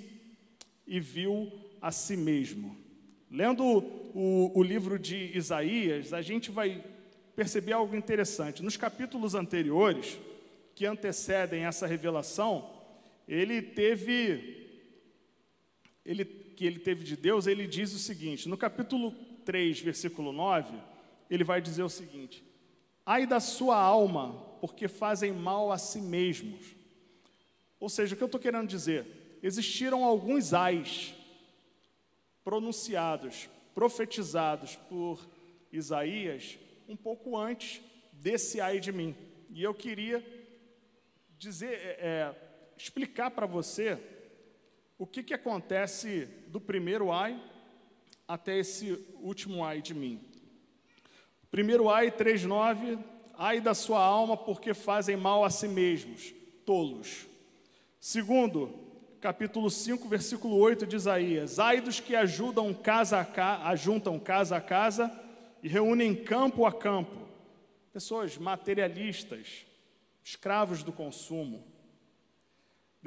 [0.86, 2.76] e viu a si mesmo.
[3.30, 6.82] Lendo o, o livro de Isaías, a gente vai
[7.36, 8.62] perceber algo interessante.
[8.62, 10.18] Nos capítulos anteriores,
[10.74, 12.68] que antecedem essa revelação,
[13.28, 14.57] ele teve,
[16.08, 19.12] ele, que ele teve de Deus, ele diz o seguinte, no capítulo
[19.44, 20.74] 3, versículo 9,
[21.28, 22.42] ele vai dizer o seguinte:
[23.04, 26.74] Ai da sua alma, porque fazem mal a si mesmos.
[27.78, 29.38] Ou seja, o que eu estou querendo dizer?
[29.42, 31.14] Existiram alguns ais
[32.42, 35.28] pronunciados, profetizados por
[35.70, 37.82] Isaías, um pouco antes
[38.14, 39.14] desse ai de mim.
[39.50, 40.24] E eu queria
[41.38, 42.34] dizer, é, é
[42.78, 43.98] explicar para você
[44.98, 47.40] o que, que acontece do primeiro ai
[48.26, 50.20] até esse último ai de mim.
[51.50, 52.98] Primeiro ai 3:9,
[53.34, 56.34] ai da sua alma porque fazem mal a si mesmos,
[56.66, 57.26] tolos.
[58.00, 58.88] Segundo,
[59.20, 64.56] capítulo 5, versículo 8 de Isaías: Ai dos que ajudam casa a casa, ajuntam casa
[64.56, 65.10] a casa
[65.62, 67.16] e reúnem campo a campo.
[67.92, 69.64] Pessoas materialistas,
[70.22, 71.77] escravos do consumo.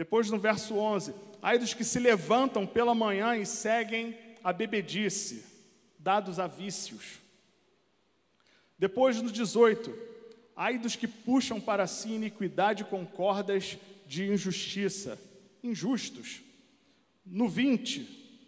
[0.01, 5.45] Depois no verso 11: Ai dos que se levantam pela manhã e seguem a bebedice,
[5.99, 7.19] dados a vícios.
[8.79, 9.95] Depois no 18:
[10.55, 15.21] Ai dos que puxam para si iniquidade com cordas de injustiça,
[15.63, 16.41] injustos.
[17.23, 18.41] No 20,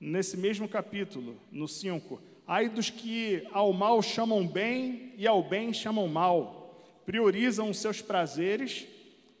[0.00, 5.72] nesse mesmo capítulo, no 5, ai dos que ao mal chamam bem e ao bem
[5.72, 8.88] chamam mal priorizam os seus prazeres,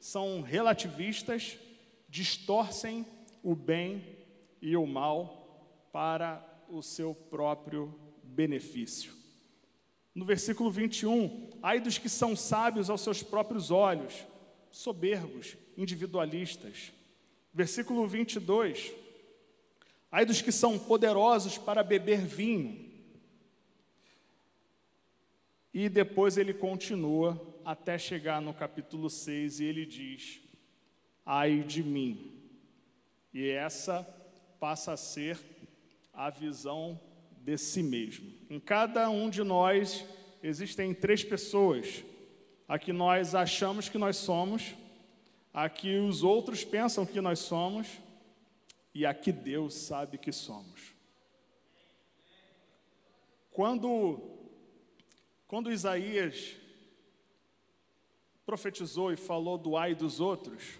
[0.04, 1.56] são relativistas,
[2.10, 3.06] distorcem
[3.42, 4.04] o bem
[4.60, 9.14] e o mal para o seu próprio benefício.
[10.14, 14.26] No versículo 21, ai dos que são sábios aos seus próprios olhos,
[14.70, 16.92] soberbos, individualistas.
[17.50, 18.92] Versículo 22,
[20.12, 22.92] ai dos que são poderosos para beber vinho.
[25.72, 30.40] E depois ele continua até chegar no capítulo 6 e ele diz:
[31.24, 32.32] Ai de mim.
[33.32, 34.02] E essa
[34.60, 35.38] passa a ser
[36.12, 37.00] a visão
[37.40, 38.32] de si mesmo.
[38.48, 40.04] Em cada um de nós
[40.42, 42.04] existem três pessoas:
[42.68, 44.74] a que nós achamos que nós somos,
[45.52, 47.86] a que os outros pensam que nós somos
[48.94, 50.94] e a que Deus sabe que somos.
[53.50, 54.20] Quando,
[55.46, 56.56] quando Isaías
[58.44, 60.78] profetizou e falou do ai dos outros,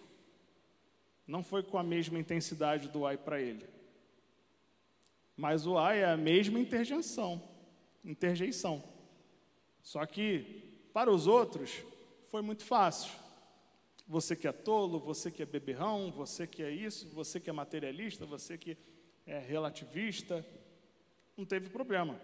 [1.27, 3.67] Não foi com a mesma intensidade do ai para ele.
[5.35, 7.43] Mas o ai é a mesma interjeição,
[8.05, 8.85] interjeição.
[9.83, 11.83] Só que para os outros
[12.27, 13.11] foi muito fácil.
[14.07, 17.53] Você que é tolo, você que é beberrão, você que é isso, você que é
[17.55, 18.77] materialista, você que
[19.27, 20.45] é relativista,
[21.37, 22.21] não teve problema.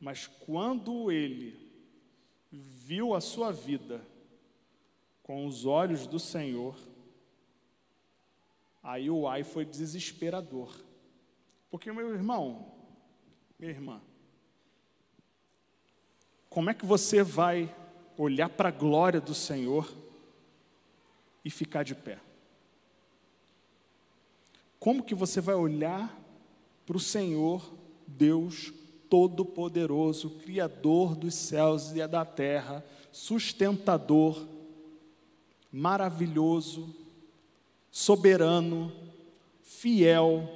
[0.00, 1.68] Mas quando ele
[2.50, 4.00] viu a sua vida
[5.30, 6.74] com os olhos do Senhor,
[8.82, 10.74] aí o ai foi desesperador.
[11.70, 12.72] Porque, meu irmão,
[13.56, 14.02] minha irmã,
[16.48, 17.72] como é que você vai
[18.18, 19.88] olhar para a glória do Senhor
[21.44, 22.18] e ficar de pé?
[24.80, 26.12] Como que você vai olhar
[26.84, 27.72] para o Senhor,
[28.04, 28.72] Deus
[29.08, 34.58] Todo-Poderoso, Criador dos céus e da terra, sustentador,
[35.72, 36.94] maravilhoso,
[37.90, 38.92] soberano,
[39.62, 40.48] fiel,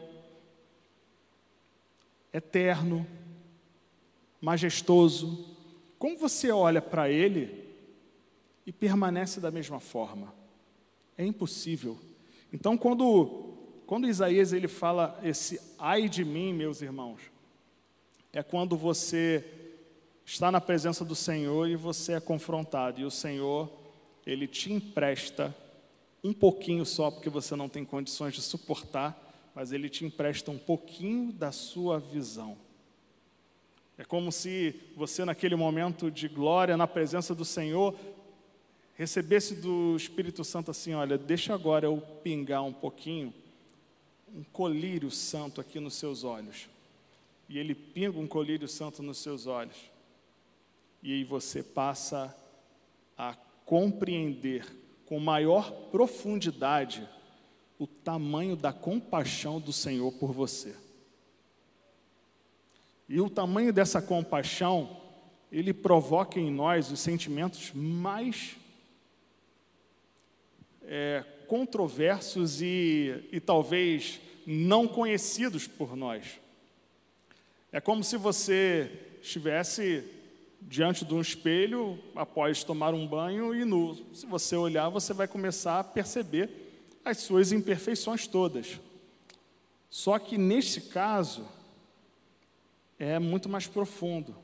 [2.33, 3.07] eterno,
[4.41, 5.57] majestoso.
[5.99, 7.65] Como você olha para Ele
[8.67, 10.35] e permanece da mesma forma?
[11.17, 11.97] É impossível.
[12.53, 13.55] Então, quando,
[13.87, 17.21] quando Isaías ele fala esse ai de mim, meus irmãos,
[18.33, 19.45] é quando você
[20.25, 23.71] está na presença do Senhor e você é confrontado, e o Senhor,
[24.27, 25.55] ele te empresta
[26.23, 30.59] um pouquinho só, porque você não tem condições de suportar, mas ele te empresta um
[30.59, 32.57] pouquinho da sua visão.
[33.97, 37.95] É como se você, naquele momento de glória, na presença do Senhor,
[38.95, 43.33] recebesse do Espírito Santo assim: olha, deixa agora eu pingar um pouquinho,
[44.35, 46.69] um colírio santo aqui nos seus olhos.
[47.49, 49.77] E ele pinga um colírio santo nos seus olhos.
[51.03, 52.35] E aí você passa
[53.17, 53.35] a
[53.65, 54.67] compreender
[55.07, 57.09] com maior profundidade
[57.79, 60.75] o tamanho da compaixão do Senhor por você.
[63.09, 65.01] E o tamanho dessa compaixão,
[65.53, 68.57] ele provoca em nós os sentimentos mais
[70.83, 76.41] é, controversos e, e talvez não conhecidos por nós.
[77.71, 80.05] É como se você estivesse
[80.65, 83.95] diante de um espelho após tomar um banho e nu.
[84.15, 86.51] Se você olhar, você vai começar a perceber
[87.05, 88.81] as suas imperfeições todas.
[89.89, 91.47] Só que neste caso
[92.99, 94.35] é muito mais profundo,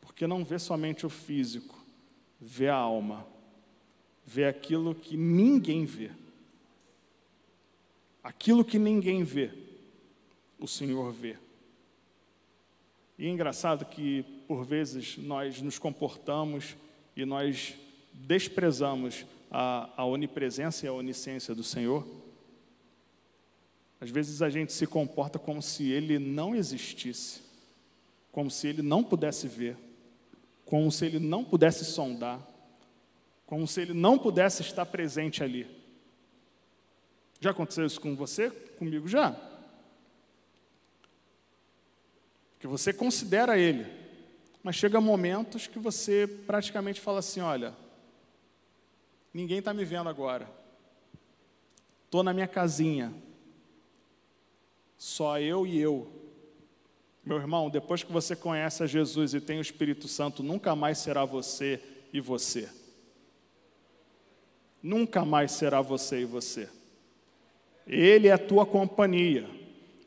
[0.00, 1.76] porque não vê somente o físico,
[2.40, 3.26] vê a alma
[4.26, 6.10] vê aquilo que ninguém vê.
[8.22, 9.52] Aquilo que ninguém vê,
[10.58, 11.38] o Senhor vê.
[13.18, 16.76] E é engraçado que, por vezes, nós nos comportamos
[17.16, 17.74] e nós
[18.12, 22.06] desprezamos a, a onipresença e a onisciência do Senhor.
[24.00, 27.40] Às vezes a gente se comporta como se Ele não existisse,
[28.30, 29.76] como se Ele não pudesse ver,
[30.64, 32.40] como se Ele não pudesse sondar,
[33.46, 35.66] como se ele não pudesse estar presente ali.
[37.40, 38.50] Já aconteceu isso com você?
[38.50, 39.36] Comigo já.
[42.58, 43.86] Que você considera ele,
[44.62, 47.74] mas chega momentos que você praticamente fala assim: olha,
[49.32, 50.48] ninguém está me vendo agora,
[52.04, 53.12] estou na minha casinha,
[54.96, 56.10] só eu e eu.
[57.24, 60.98] Meu irmão, depois que você conhece a Jesus e tem o Espírito Santo, nunca mais
[60.98, 62.70] será você e você
[64.86, 66.68] nunca mais será você e você.
[67.86, 69.48] Ele é a tua companhia.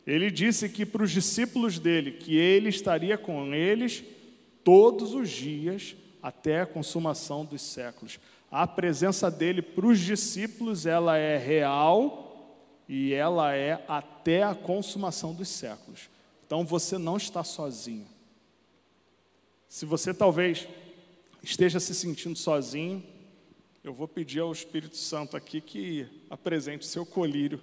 [0.09, 4.03] Ele disse que para os discípulos dele, que ele estaria com eles
[4.63, 8.19] todos os dias até a consumação dos séculos.
[8.49, 15.31] A presença dele para os discípulos, ela é real e ela é até a consumação
[15.31, 16.09] dos séculos.
[16.43, 18.07] Então você não está sozinho.
[19.67, 20.67] Se você talvez
[21.43, 23.03] esteja se sentindo sozinho,
[23.83, 27.61] eu vou pedir ao Espírito Santo aqui que apresente o seu colírio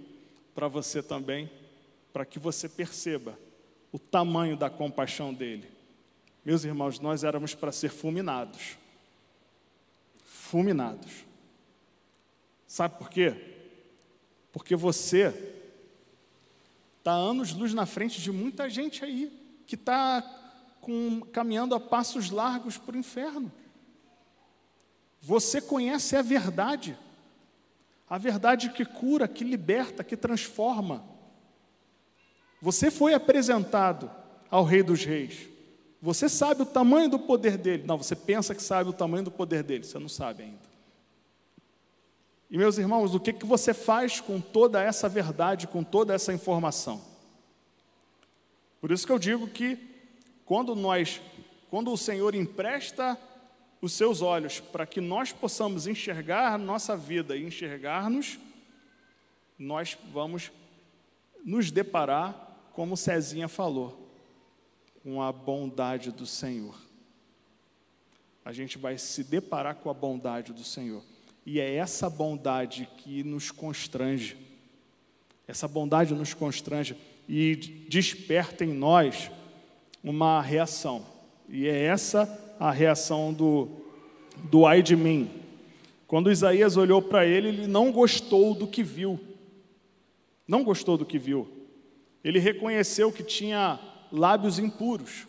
[0.55, 1.51] para você também,
[2.17, 3.39] para que você perceba
[3.93, 5.71] o tamanho da compaixão dele.
[6.43, 8.79] Meus irmãos, nós éramos para ser fulminados.
[10.25, 11.13] Fulminados.
[12.67, 13.37] Sabe por quê?
[14.51, 15.27] Porque você
[16.97, 19.31] está anos-luz na frente de muita gente aí
[19.67, 20.25] que está
[21.35, 23.53] caminhando a passos largos para o inferno.
[25.21, 26.99] Você conhece a verdade,
[28.09, 31.16] a verdade que cura, que liberta, que transforma.
[32.67, 34.11] Você foi apresentado
[34.51, 35.49] ao Rei dos Reis.
[36.03, 37.85] Você sabe o tamanho do poder dele.
[37.87, 40.67] Não, você pensa que sabe o tamanho do poder dele, você não sabe ainda.
[42.51, 46.33] E meus irmãos, o que, que você faz com toda essa verdade, com toda essa
[46.33, 47.01] informação?
[48.81, 49.79] Por isso que eu digo que
[50.45, 51.23] quando nós,
[51.71, 53.17] quando o Senhor empresta
[53.81, 58.41] os seus olhos para que nós possamos enxergar nossa vida e enxergar-nos,
[59.57, 60.51] nós vamos
[61.45, 62.46] nos deparar,
[62.77, 64.07] como Cezinha falou,
[65.03, 66.77] com a bondade do Senhor.
[68.45, 71.03] A gente vai se deparar com a bondade do Senhor.
[71.47, 74.37] E é essa bondade que nos constrange.
[75.49, 76.95] Essa bondade nos constrange
[77.27, 77.57] e
[77.89, 79.31] desperta em nós
[80.05, 81.07] uma reação.
[81.49, 83.71] E é essa a reação do,
[84.51, 85.31] do ai de mim.
[86.07, 89.19] Quando Isaías olhou para ele, ele não gostou do que viu.
[90.47, 91.56] Não gostou do que viu.
[92.27, 93.79] Ele reconheceu que tinha
[94.11, 95.29] lábios impuros.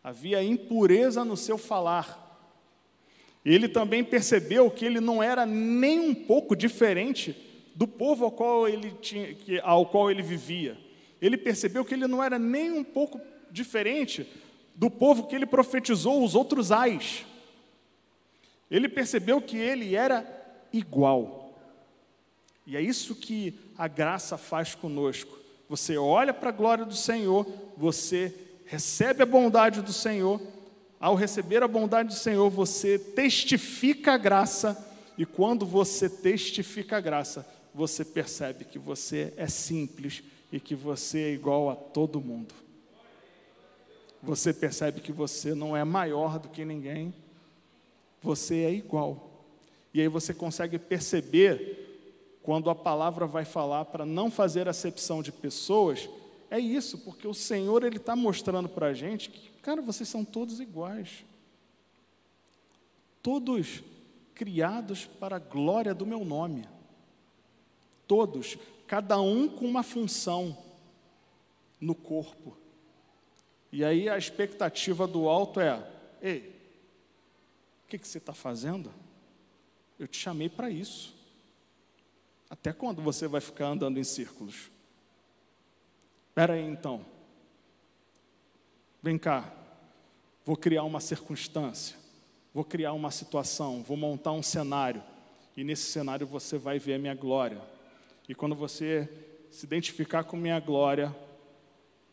[0.00, 2.20] Havia impureza no seu falar.
[3.44, 7.34] Ele também percebeu que ele não era nem um pouco diferente
[7.74, 10.78] do povo ao qual ele, tinha, ao qual ele vivia.
[11.20, 14.24] Ele percebeu que ele não era nem um pouco diferente
[14.72, 17.26] do povo que ele profetizou os outros ais.
[18.70, 20.24] Ele percebeu que ele era
[20.72, 21.58] igual.
[22.64, 25.42] E é isso que a graça faz conosco.
[25.68, 27.46] Você olha para a glória do Senhor,
[27.76, 28.34] você
[28.66, 30.40] recebe a bondade do Senhor,
[31.00, 37.00] ao receber a bondade do Senhor, você testifica a graça, e quando você testifica a
[37.00, 42.54] graça, você percebe que você é simples e que você é igual a todo mundo.
[44.22, 47.12] Você percebe que você não é maior do que ninguém,
[48.22, 49.44] você é igual.
[49.92, 51.83] E aí você consegue perceber
[52.44, 56.08] quando a palavra vai falar para não fazer acepção de pessoas,
[56.48, 60.22] é isso, porque o Senhor ele está mostrando para a gente que Cara, vocês são
[60.26, 61.24] todos iguais.
[63.22, 63.82] Todos
[64.34, 66.68] criados para a glória do meu nome.
[68.06, 70.54] Todos, cada um com uma função
[71.80, 72.54] no corpo.
[73.72, 75.90] E aí a expectativa do alto é:
[76.20, 76.54] ei,
[77.86, 78.92] o que, que você está fazendo?
[79.98, 81.14] Eu te chamei para isso.
[82.54, 84.70] Até quando você vai ficar andando em círculos?
[86.28, 87.04] Espera aí então.
[89.02, 89.52] Vem cá,
[90.44, 91.96] vou criar uma circunstância,
[92.54, 95.02] vou criar uma situação, vou montar um cenário,
[95.56, 97.60] e nesse cenário você vai ver a minha glória.
[98.28, 99.08] E quando você
[99.50, 101.14] se identificar com minha glória,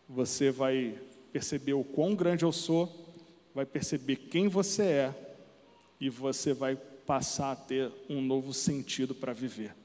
[0.10, 1.00] você vai
[1.32, 3.14] perceber o quão grande eu sou,
[3.54, 5.38] vai perceber quem você é,
[6.00, 9.81] e você vai passar a ter um novo sentido para viver.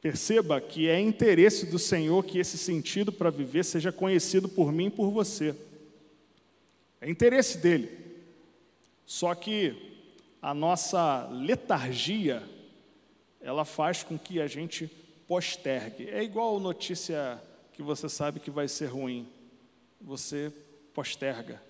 [0.00, 4.86] Perceba que é interesse do Senhor que esse sentido para viver seja conhecido por mim
[4.86, 5.54] e por você.
[7.00, 7.90] É interesse dele.
[9.04, 9.96] Só que
[10.40, 12.42] a nossa letargia,
[13.40, 14.86] ela faz com que a gente
[15.26, 16.08] postergue.
[16.08, 17.40] É igual notícia
[17.72, 19.28] que você sabe que vai ser ruim.
[20.00, 20.52] Você
[20.94, 21.62] posterga.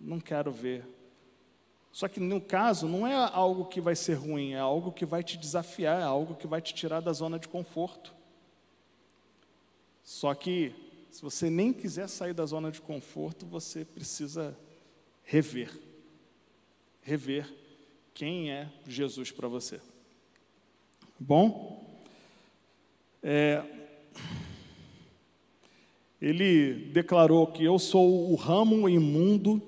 [0.00, 0.84] Não quero ver,
[1.98, 5.24] só que no caso, não é algo que vai ser ruim, é algo que vai
[5.24, 8.14] te desafiar, é algo que vai te tirar da zona de conforto.
[10.04, 10.72] Só que,
[11.10, 14.56] se você nem quiser sair da zona de conforto, você precisa
[15.24, 15.76] rever.
[17.02, 17.52] Rever
[18.14, 19.80] quem é Jesus para você.
[21.18, 21.84] Bom?
[23.20, 23.64] É,
[26.22, 29.60] ele declarou que eu sou o ramo imundo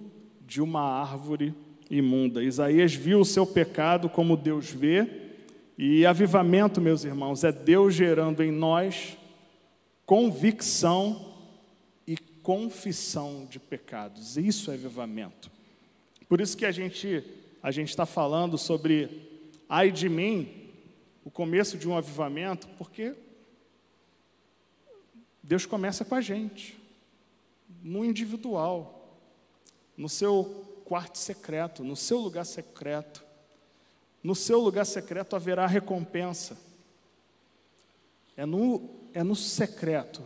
[0.46, 1.52] de uma árvore
[1.90, 2.42] imunda.
[2.42, 5.06] Isaías viu o seu pecado como Deus vê,
[5.76, 9.16] e avivamento, meus irmãos, é Deus gerando em nós
[10.04, 11.34] convicção
[12.06, 14.36] e confissão de pecados.
[14.36, 15.50] Isso é avivamento.
[16.28, 17.24] Por isso que a gente
[17.62, 19.08] a gente está falando sobre
[19.68, 20.70] ai de mim,
[21.24, 23.14] o começo de um avivamento, porque
[25.42, 26.78] Deus começa com a gente,
[27.82, 29.18] no individual,
[29.96, 33.24] no seu quarto secreto, no seu lugar secreto.
[34.24, 36.58] No seu lugar secreto haverá recompensa.
[38.36, 40.20] É no, é no secreto.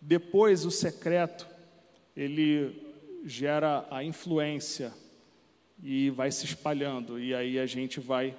[0.00, 1.46] Depois, o secreto,
[2.16, 2.90] ele
[3.26, 4.94] gera a influência
[5.82, 7.20] e vai se espalhando.
[7.20, 8.34] E aí a gente vai.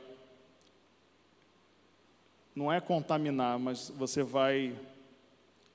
[2.55, 4.75] Não é contaminar, mas você vai.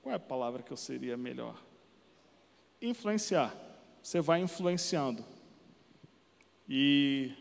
[0.01, 1.55] Qual é a palavra que eu seria melhor?
[2.81, 3.55] Influenciar.
[4.03, 5.36] Você vai influenciando.
[6.67, 7.31] E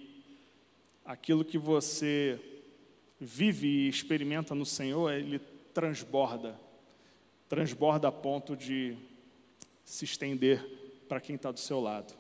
[1.05, 2.41] aquilo que você
[3.21, 5.41] vive e experimenta no Senhor, ele
[5.73, 6.67] transborda
[7.49, 8.97] transborda a ponto de
[9.85, 10.65] se estender
[11.09, 12.13] para quem está do seu lado.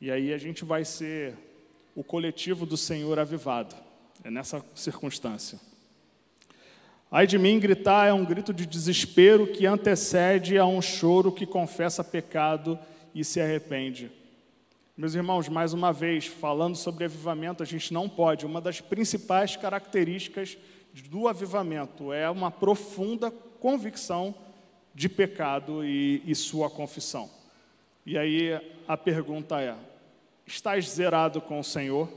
[0.00, 1.36] E aí a gente vai ser
[1.94, 3.74] o coletivo do Senhor avivado.
[4.24, 5.60] É nessa circunstância.
[7.10, 11.46] Ai de mim, gritar é um grito de desespero que antecede a um choro que
[11.46, 12.78] confessa pecado
[13.14, 14.10] e se arrepende.
[14.98, 18.44] Meus irmãos, mais uma vez, falando sobre avivamento, a gente não pode.
[18.44, 20.58] Uma das principais características
[21.08, 24.34] do avivamento é uma profunda convicção
[24.92, 27.30] de pecado e, e sua confissão.
[28.04, 29.76] E aí a pergunta é:
[30.44, 32.12] estás zerado com o Senhor?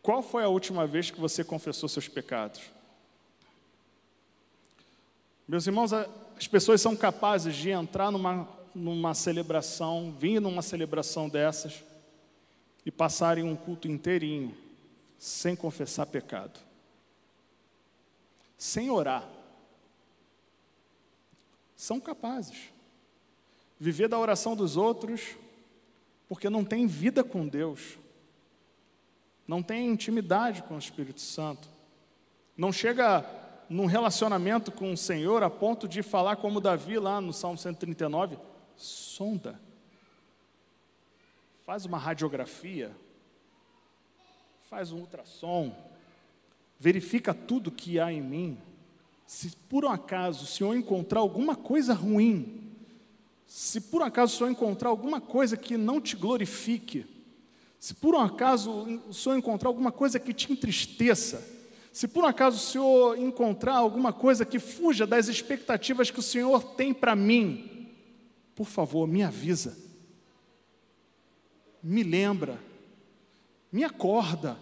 [0.00, 2.62] Qual foi a última vez que você confessou seus pecados?
[5.46, 11.82] Meus irmãos, as pessoas são capazes de entrar numa, numa celebração, vir numa celebração dessas
[12.84, 14.56] e passarem um culto inteirinho
[15.18, 16.58] sem confessar pecado,
[18.56, 19.28] sem orar.
[21.76, 22.72] São capazes.
[23.78, 25.36] Viver da oração dos outros,
[26.28, 27.98] porque não tem vida com Deus,
[29.46, 31.68] não tem intimidade com o Espírito Santo,
[32.56, 33.24] não chega
[33.68, 38.38] num relacionamento com o Senhor a ponto de falar como Davi lá no Salmo 139,
[38.76, 39.60] sonda,
[41.64, 42.94] faz uma radiografia,
[44.68, 45.74] faz um ultrassom,
[46.78, 48.58] verifica tudo que há em mim.
[49.26, 52.70] Se por um acaso o Senhor encontrar alguma coisa ruim,
[53.46, 57.06] se por um acaso o Senhor encontrar alguma coisa que não te glorifique,
[57.78, 58.70] se por um acaso
[59.08, 61.42] o Senhor encontrar alguma coisa que te entristeça,
[61.92, 66.22] se por um acaso o Senhor encontrar alguma coisa que fuja das expectativas que o
[66.22, 67.71] Senhor tem para mim,
[68.54, 69.76] por favor, me avisa,
[71.82, 72.58] me lembra,
[73.70, 74.58] me acorda,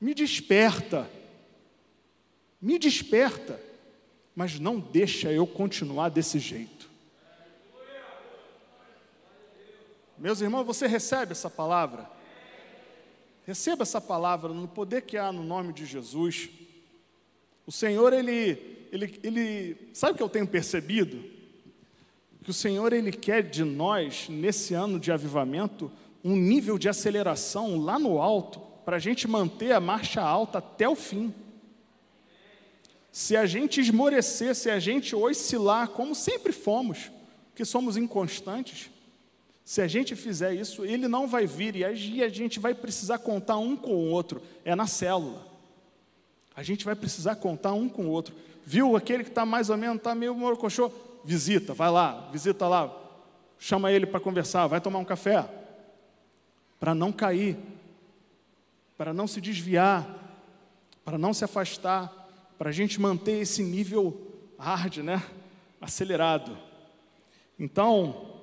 [0.00, 1.10] me desperta,
[2.60, 3.60] me desperta,
[4.34, 6.88] mas não deixa eu continuar desse jeito.
[10.16, 12.10] Meus irmãos, você recebe essa palavra?
[13.46, 16.50] Receba essa palavra no poder que há no nome de Jesus.
[17.64, 21.37] O Senhor, ele, ele, ele, sabe o que eu tenho percebido?
[22.48, 25.92] Que o Senhor, ele quer de nós, nesse ano de avivamento,
[26.24, 30.88] um nível de aceleração lá no alto, para a gente manter a marcha alta até
[30.88, 31.34] o fim.
[33.12, 37.12] Se a gente esmorecer, se a gente oscilar, como sempre fomos,
[37.54, 38.88] que somos inconstantes,
[39.62, 41.92] se a gente fizer isso, ele não vai vir e a
[42.30, 44.40] gente vai precisar contar um com o outro.
[44.64, 45.46] É na célula.
[46.56, 48.34] A gente vai precisar contar um com o outro.
[48.64, 50.90] Viu aquele que está mais ou menos, está meio morocochô?
[51.24, 52.94] Visita, vai lá, visita lá.
[53.58, 55.48] Chama ele para conversar, vai tomar um café.
[56.78, 57.56] Para não cair,
[58.96, 60.06] para não se desviar,
[61.04, 62.12] para não se afastar,
[62.56, 65.22] para a gente manter esse nível hard, né?
[65.80, 66.56] Acelerado.
[67.58, 68.34] Então,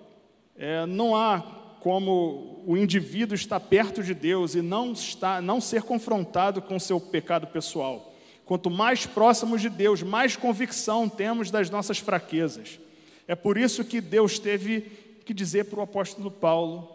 [0.55, 1.41] é, não há
[1.79, 6.79] como o indivíduo estar perto de Deus e não, estar, não ser confrontado com o
[6.79, 8.14] seu pecado pessoal.
[8.45, 12.79] Quanto mais próximos de Deus, mais convicção temos das nossas fraquezas.
[13.27, 14.81] É por isso que Deus teve
[15.25, 16.87] que dizer para o apóstolo Paulo: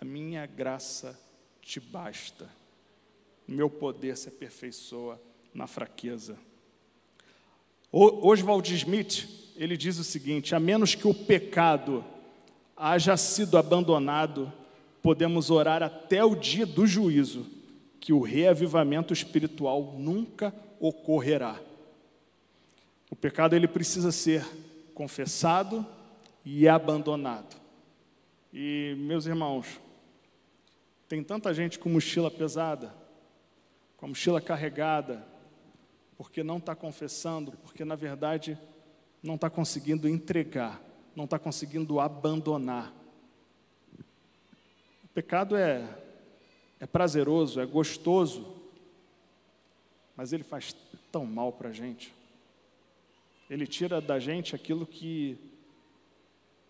[0.00, 1.18] A minha graça
[1.60, 2.48] te basta,
[3.46, 5.20] meu poder se aperfeiçoa
[5.52, 6.38] na fraqueza.
[7.92, 12.02] Oswald Smith, ele diz o seguinte: a menos que o pecado
[12.74, 14.50] haja sido abandonado,
[15.02, 17.46] podemos orar até o dia do juízo,
[18.00, 21.60] que o reavivamento espiritual nunca ocorrerá.
[23.10, 24.44] O pecado ele precisa ser
[24.94, 25.86] confessado
[26.44, 27.56] e abandonado.
[28.52, 29.80] E meus irmãos,
[31.08, 32.94] tem tanta gente com mochila pesada,
[33.96, 35.26] com a mochila carregada,
[36.16, 38.58] porque não está confessando, porque na verdade
[39.22, 40.88] não está conseguindo entregar
[41.18, 42.94] não está conseguindo abandonar.
[45.04, 45.84] O pecado é,
[46.80, 48.56] é prazeroso, é gostoso,
[50.16, 50.74] mas ele faz
[51.10, 52.14] tão mal para a gente.
[53.48, 55.38] Ele tira da gente aquilo que,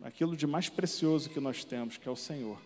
[0.03, 2.59] aquilo de mais precioso que nós temos, que é o Senhor.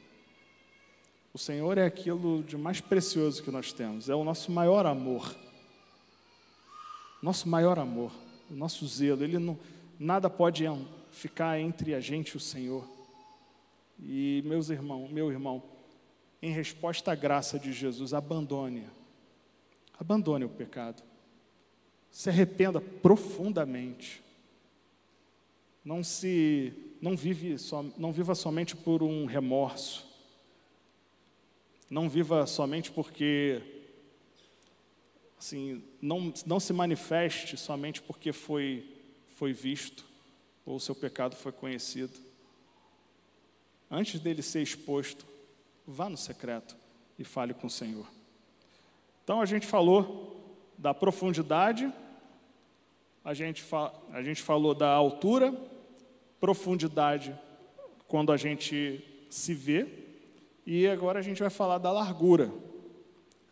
[1.33, 5.35] O Senhor é aquilo de mais precioso que nós temos, é o nosso maior amor.
[7.23, 8.13] Nosso maior amor,
[8.51, 9.59] o nosso zelo, ele não,
[9.99, 10.65] nada pode
[11.13, 12.85] ficar entre a gente e o Senhor.
[14.01, 15.63] E meus irmãos, meu irmão,
[16.43, 18.85] em resposta à graça de Jesus, abandone.
[19.99, 21.01] Abandone o pecado.
[22.11, 24.21] Se arrependa profundamente.
[25.85, 30.07] Não se não vive só, não viva somente por um remorso.
[31.89, 33.63] Não viva somente porque
[35.39, 38.89] assim, não, não se manifeste somente porque foi
[39.37, 40.05] foi visto
[40.65, 42.19] ou seu pecado foi conhecido.
[43.91, 45.27] Antes dele ser exposto,
[45.87, 46.77] vá no secreto
[47.19, 48.07] e fale com o Senhor.
[49.25, 50.37] Então a gente falou
[50.77, 51.93] da profundidade,
[53.25, 53.65] a gente,
[54.13, 55.55] a gente falou da altura,
[56.41, 57.39] profundidade
[58.09, 59.87] quando a gente se vê,
[60.67, 62.53] e agora a gente vai falar da largura.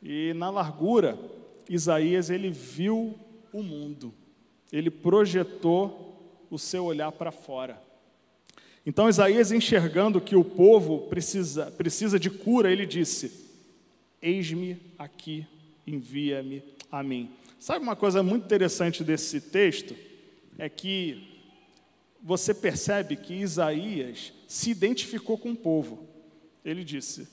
[0.02, 1.18] E na largura,
[1.68, 3.18] Isaías ele viu
[3.52, 4.12] o mundo,
[4.72, 7.80] ele projetou o seu olhar para fora.
[8.84, 13.48] Então Isaías, enxergando que o povo precisa, precisa de cura, ele disse:
[14.22, 15.46] Eis-me aqui,
[15.86, 17.30] envia-me a mim.
[17.58, 19.94] Sabe uma coisa muito interessante desse texto?
[20.58, 21.26] É que
[22.22, 26.06] você percebe que Isaías se identificou com o povo.
[26.64, 27.28] Ele disse: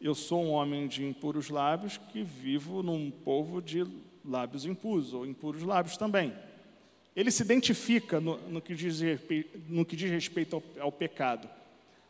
[0.00, 3.84] Eu sou um homem de impuros lábios que vivo num povo de
[4.24, 6.32] lábios impuros, ou impuros lábios também.
[7.14, 9.00] Ele se identifica no, no, que, diz,
[9.68, 11.48] no que diz respeito ao, ao pecado.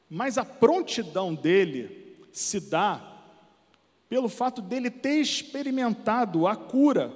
[0.09, 3.09] Mas a prontidão dele se dá
[4.09, 7.13] pelo fato dele ter experimentado a cura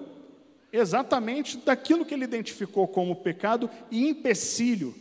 [0.73, 4.95] exatamente daquilo que ele identificou como pecado e empecilho.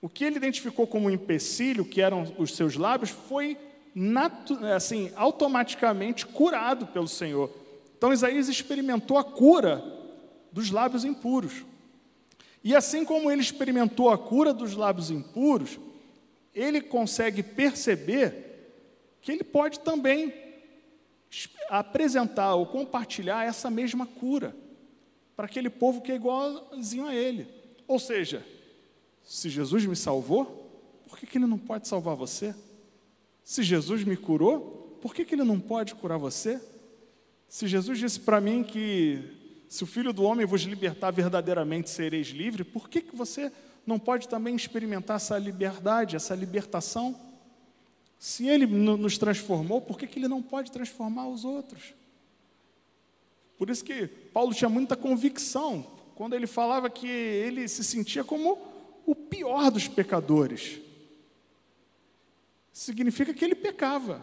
[0.00, 3.56] O que ele identificou como empecilho, que eram os seus lábios, foi
[4.74, 7.50] assim, automaticamente curado pelo Senhor.
[7.96, 10.01] Então Isaías experimentou a cura
[10.52, 11.64] dos lábios impuros.
[12.62, 15.78] E assim como ele experimentou a cura dos lábios impuros,
[16.54, 18.52] ele consegue perceber
[19.20, 20.32] que ele pode também
[21.68, 24.54] apresentar ou compartilhar essa mesma cura
[25.34, 27.48] para aquele povo que é igualzinho a ele.
[27.88, 28.44] Ou seja,
[29.24, 30.70] se Jesus me salvou,
[31.08, 32.54] por que, que ele não pode salvar você?
[33.42, 36.60] Se Jesus me curou, por que, que ele não pode curar você?
[37.48, 39.41] Se Jesus disse para mim que
[39.72, 43.50] se o Filho do Homem vos libertar verdadeiramente, sereis livres, por que, que você
[43.86, 47.18] não pode também experimentar essa liberdade, essa libertação?
[48.18, 51.94] Se Ele nos transformou, por que, que Ele não pode transformar os outros?
[53.56, 58.58] Por isso que Paulo tinha muita convicção quando ele falava que ele se sentia como
[59.06, 60.80] o pior dos pecadores.
[62.74, 64.22] Significa que ele pecava,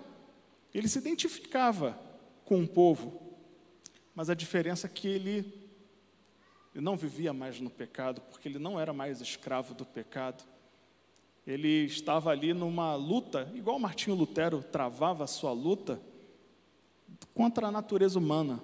[0.72, 2.00] ele se identificava
[2.46, 3.29] com o povo,
[4.20, 5.38] mas a diferença é que ele,
[6.76, 10.44] ele não vivia mais no pecado, porque ele não era mais escravo do pecado.
[11.48, 16.02] Ele estava ali numa luta, igual Martinho Lutero travava a sua luta
[17.34, 18.62] contra a natureza humana.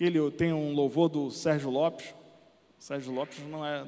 [0.00, 2.14] Ele tem um louvor do Sérgio Lopes.
[2.78, 3.86] Sérgio Lopes não é.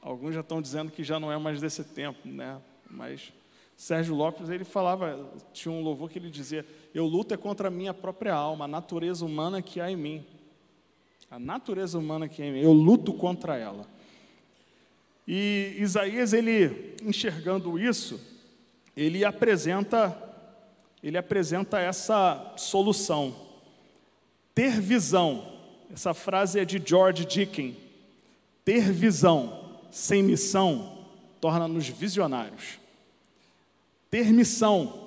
[0.00, 2.62] Alguns já estão dizendo que já não é mais desse tempo, né?
[2.88, 3.32] Mas
[3.76, 6.64] Sérgio Lopes, ele falava, tinha um louvor que ele dizia:
[6.94, 10.24] Eu luto é contra a minha própria alma, a natureza humana que há em mim.
[11.28, 13.84] A natureza humana que há em mim, eu luto contra ela.
[15.26, 18.20] E Isaías, ele enxergando isso,
[18.96, 20.20] ele apresenta
[21.02, 23.36] ele apresenta essa solução.
[24.54, 25.52] Ter visão.
[25.92, 27.76] Essa frase é de George Dickens.
[28.64, 31.04] Ter visão sem missão
[31.42, 32.78] torna-nos visionários.
[34.10, 35.03] Ter missão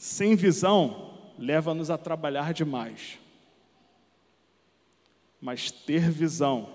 [0.00, 3.18] sem visão leva-nos a trabalhar demais.
[5.38, 6.70] Mas ter visão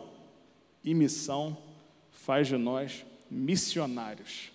[0.83, 1.57] e missão
[2.11, 4.51] faz de nós missionários.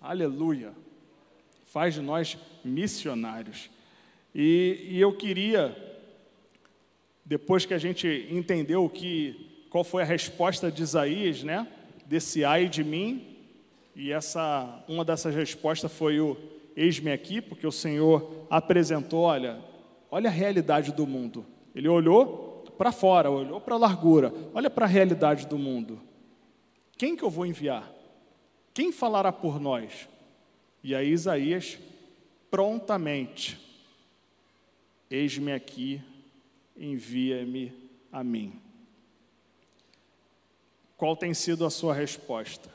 [0.00, 0.72] Aleluia!
[1.66, 3.68] Faz de nós missionários.
[4.34, 5.76] E, e eu queria,
[7.22, 11.68] depois que a gente entendeu que, qual foi a resposta de Isaías, né?
[12.06, 13.36] Desse ai de mim,
[13.94, 19.58] e essa, uma dessas respostas foi o eis-me aqui, porque o Senhor apresentou, olha,
[20.10, 21.46] olha a realidade do mundo.
[21.74, 26.00] Ele olhou para fora, olhou para a largura, olha para a realidade do mundo.
[26.98, 27.90] Quem que eu vou enviar?
[28.74, 30.06] Quem falará por nós?
[30.84, 31.78] E aí Isaías
[32.50, 33.58] prontamente,
[35.10, 36.00] eis-me aqui,
[36.76, 37.72] envia-me
[38.12, 38.60] a mim.
[40.96, 42.70] Qual tem sido a sua resposta?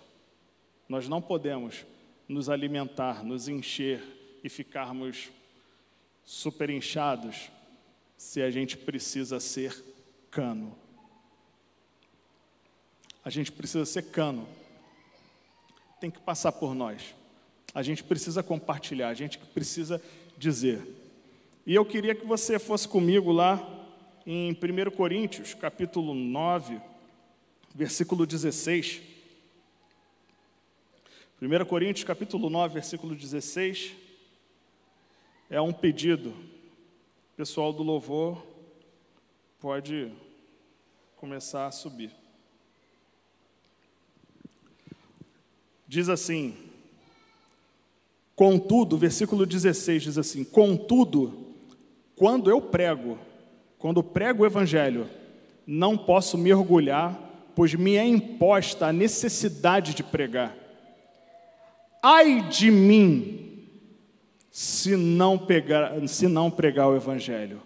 [0.88, 1.86] Nós não podemos
[2.32, 4.02] nos alimentar, nos encher
[4.44, 5.30] e ficarmos
[6.24, 7.52] super inchados
[8.18, 9.84] se a gente precisa ser
[10.30, 10.76] cano.
[13.24, 14.48] A gente precisa ser cano.
[16.00, 17.14] Tem que passar por nós.
[17.74, 20.02] A gente precisa compartilhar, a gente precisa
[20.38, 20.82] dizer.
[21.66, 23.62] E eu queria que você fosse comigo lá
[24.26, 26.80] em 1 Coríntios, capítulo 9,
[27.76, 29.11] versículo 16.
[31.42, 33.94] 1 Coríntios capítulo 9, versículo 16,
[35.50, 36.30] é um pedido.
[36.30, 38.46] O pessoal do louvor
[39.60, 40.12] pode
[41.16, 42.12] começar a subir.
[45.88, 46.56] Diz assim:
[48.36, 51.56] Contudo, versículo 16 diz assim: Contudo,
[52.16, 53.18] quando eu prego,
[53.80, 55.10] quando prego o evangelho,
[55.66, 57.20] não posso me orgulhar,
[57.56, 60.61] pois me é imposta a necessidade de pregar.
[62.02, 63.60] Ai de mim,
[64.50, 67.62] se não, pegar, se não pregar o evangelho.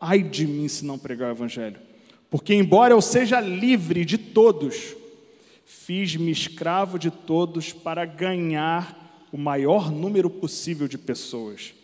[0.00, 1.76] Ai de mim se não pregar o evangelho.
[2.30, 4.96] Porque embora eu seja livre de todos,
[5.64, 11.74] fiz-me escravo de todos para ganhar o maior número possível de pessoas.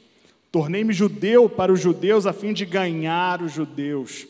[0.51, 4.27] Tornei-me judeu para os judeus a fim de ganhar os judeus.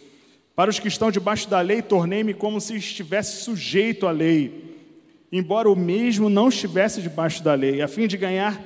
[0.55, 4.70] Para os que estão debaixo da lei, tornei-me como se estivesse sujeito à lei,
[5.33, 8.63] embora o mesmo não estivesse debaixo da lei, a fim de ganhar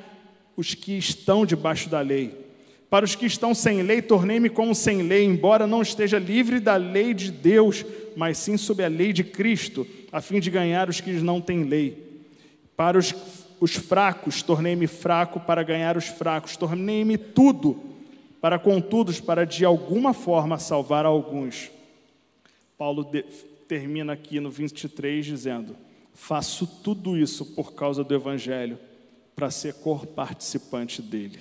[0.56, 2.44] os que estão debaixo da lei.
[2.88, 6.76] Para os que estão sem lei, tornei-me como sem lei, embora não esteja livre da
[6.76, 7.84] lei de Deus,
[8.16, 11.64] mas sim sob a lei de Cristo, a fim de ganhar os que não têm
[11.64, 12.22] lei.
[12.76, 13.14] Para os,
[13.60, 17.94] os fracos, tornei-me fraco para ganhar os fracos, tornei-me tudo
[18.44, 21.70] para contudo, para de alguma forma salvar alguns.
[22.76, 23.22] Paulo de,
[23.66, 25.74] termina aqui no 23 dizendo:
[26.14, 28.78] Faço tudo isso por causa do Evangelho,
[29.34, 31.40] para ser cor-participante dele.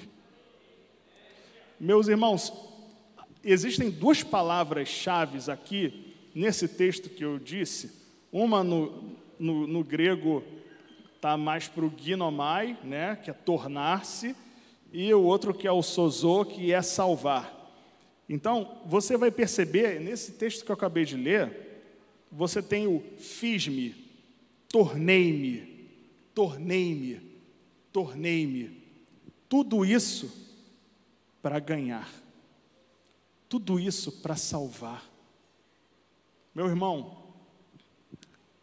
[1.80, 2.51] Meus irmãos,
[3.43, 7.91] existem duas palavras-chave aqui nesse texto que eu disse.
[8.32, 10.43] Uma no, no, no grego
[11.15, 14.36] está mais para o ginomai, né, que é tornar-se,
[14.91, 17.61] e o outro que é o sozo, que é salvar.
[18.28, 21.84] Então, você vai perceber, nesse texto que eu acabei de ler,
[22.32, 24.03] você tem o fiz-me,
[24.74, 25.88] tornei-me,
[26.34, 27.21] tornei-me,
[27.91, 28.84] tornei-me.
[29.47, 30.34] Tudo isso
[31.43, 32.11] para ganhar.
[33.47, 35.07] Tudo isso para salvar.
[36.55, 37.24] Meu irmão,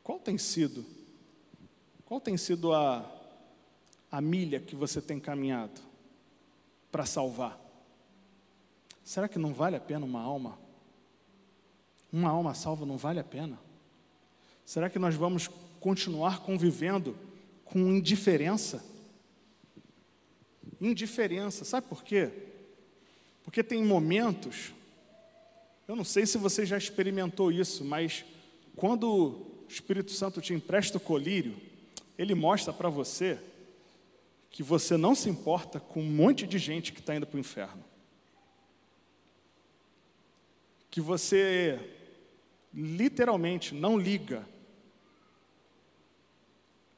[0.03, 0.85] qual tem sido?
[2.05, 3.09] Qual tem sido a,
[4.11, 5.81] a milha que você tem caminhado
[6.91, 7.57] para salvar?
[9.05, 10.59] Será que não vale a pena uma alma?
[12.13, 13.57] Uma alma salva não vale a pena?
[14.65, 15.49] Será que nós vamos
[15.81, 17.17] continuar convivendo
[17.65, 18.85] com indiferença?
[20.81, 22.31] Indiferença, sabe por quê?
[23.43, 24.73] Porque tem momentos,
[25.89, 28.25] eu não sei se você já experimentou isso, mas
[28.77, 31.57] quando o Espírito Santo te empresta o colírio,
[32.17, 33.39] ele mostra para você
[34.51, 37.41] que você não se importa com um monte de gente que está indo para o
[37.41, 37.85] inferno.
[40.91, 41.79] Que você
[42.75, 44.47] literalmente não liga.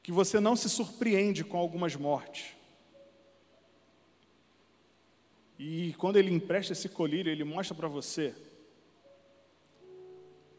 [0.03, 2.53] Que você não se surpreende com algumas mortes.
[5.57, 8.35] E quando ele empresta esse colírio, ele mostra para você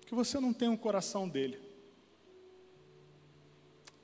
[0.06, 1.58] que você não tem o coração dele.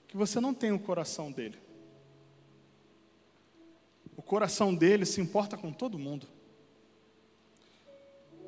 [0.08, 1.56] Que você não tem o coração dele.
[4.16, 6.26] O coração dele se importa com todo mundo.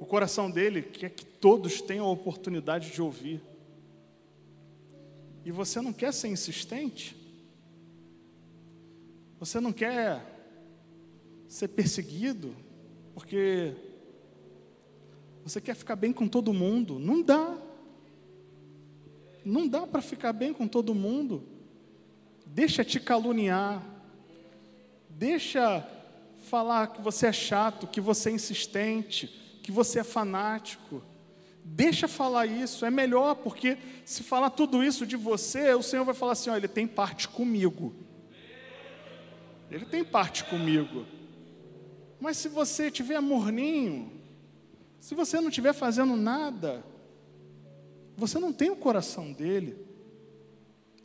[0.01, 3.41] O coração dele quer que todos tenham a oportunidade de ouvir.
[5.45, 7.17] E você não quer ser insistente?
[9.39, 10.25] Você não quer
[11.49, 12.55] ser perseguido,
[13.15, 13.75] porque
[15.45, 16.99] você quer ficar bem com todo mundo.
[16.99, 17.59] Não dá.
[19.45, 21.43] Não dá para ficar bem com todo mundo.
[22.47, 23.85] Deixa te caluniar.
[25.09, 25.87] Deixa
[26.45, 29.27] falar que você é chato, que você é insistente,
[29.63, 31.03] que você é fanático.
[31.65, 36.15] Deixa falar isso, é melhor, porque se falar tudo isso de você, o Senhor vai
[36.15, 37.95] falar assim: ó, ele tem parte comigo.
[39.71, 41.07] Ele tem parte comigo.
[42.21, 44.13] Mas se você estiver morninho,
[45.01, 46.85] se você não estiver fazendo nada,
[48.17, 49.77] você não tem o coração dele.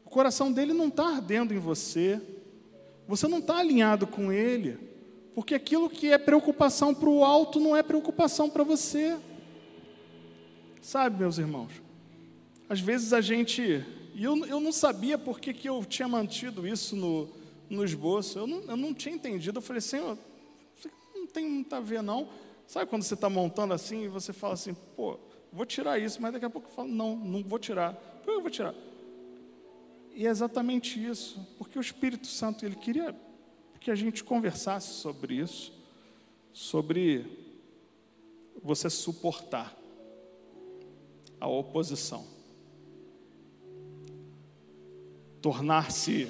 [0.06, 2.22] O coração dele não está ardendo em você.
[3.08, 4.78] Você não está alinhado com ele.
[5.34, 9.18] Porque aquilo que é preocupação para o alto não é preocupação para você.
[10.88, 11.70] Sabe, meus irmãos?
[12.70, 13.62] Às vezes a gente.
[14.16, 17.28] E eu, eu não sabia por que, que eu tinha mantido isso no,
[17.70, 18.40] no esboço.
[18.40, 19.58] Eu não, eu não tinha entendido.
[19.58, 20.18] Eu falei, Senhor,
[21.14, 22.30] não tem muito a ver, não.
[22.66, 25.20] Sabe quando você está montando assim e você fala assim, pô,
[25.52, 27.94] vou tirar isso, mas daqui a pouco eu falo, não, não vou tirar.
[27.94, 28.74] Por que eu vou tirar?
[30.16, 33.14] E é exatamente isso, porque o Espírito Santo, ele queria
[33.82, 35.74] que a gente conversasse sobre isso,
[36.54, 37.26] sobre
[38.64, 39.77] você suportar
[41.40, 42.26] a oposição.
[45.42, 46.30] Tornar-se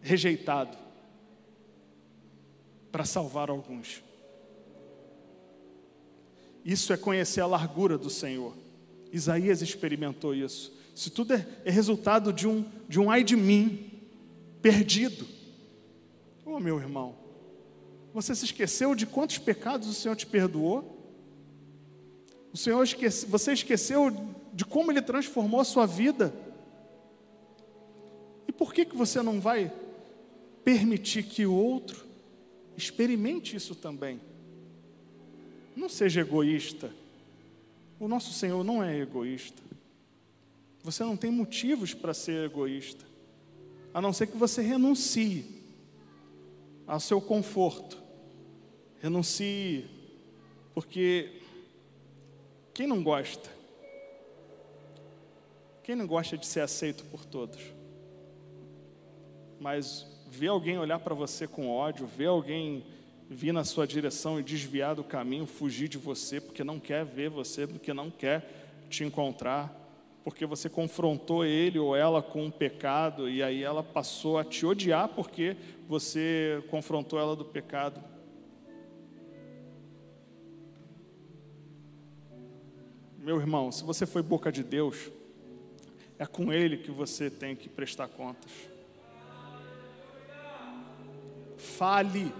[0.00, 0.76] rejeitado
[2.92, 4.02] para salvar alguns.
[6.64, 8.54] Isso é conhecer a largura do Senhor.
[9.12, 10.72] Isaías experimentou isso.
[10.94, 13.90] Isso tudo é, é resultado de um, de um ai de mim,
[14.62, 15.26] perdido.
[16.44, 17.14] Oh, meu irmão,
[18.14, 20.95] você se esqueceu de quantos pecados o Senhor te perdoou?
[22.56, 24.10] O Senhor esquece, você esqueceu
[24.54, 26.32] de como Ele transformou a sua vida?
[28.48, 29.70] E por que, que você não vai
[30.64, 32.06] permitir que o outro
[32.74, 34.18] experimente isso também?
[35.76, 36.90] Não seja egoísta.
[38.00, 39.62] O nosso Senhor não é egoísta.
[40.82, 43.04] Você não tem motivos para ser egoísta,
[43.92, 45.62] a não ser que você renuncie
[46.86, 48.02] ao seu conforto.
[49.02, 49.84] Renuncie,
[50.72, 51.44] porque
[52.76, 53.48] quem não gosta?
[55.82, 57.58] Quem não gosta de ser aceito por todos?
[59.58, 62.84] Mas ver alguém olhar para você com ódio, ver alguém
[63.30, 67.30] vir na sua direção e desviar do caminho, fugir de você, porque não quer ver
[67.30, 68.46] você, porque não quer
[68.90, 69.74] te encontrar,
[70.22, 74.66] porque você confrontou ele ou ela com um pecado e aí ela passou a te
[74.66, 75.56] odiar porque
[75.88, 78.15] você confrontou ela do pecado.
[83.26, 85.10] Meu irmão, se você foi boca de Deus,
[86.16, 88.52] é com Ele que você tem que prestar contas.
[91.58, 92.32] Fale,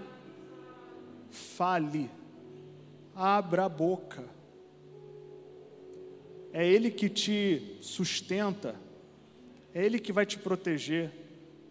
[1.29, 2.09] fale,
[3.13, 4.37] abra a boca
[6.57, 8.75] é Ele que te sustenta,
[9.75, 11.11] é Ele que vai te proteger.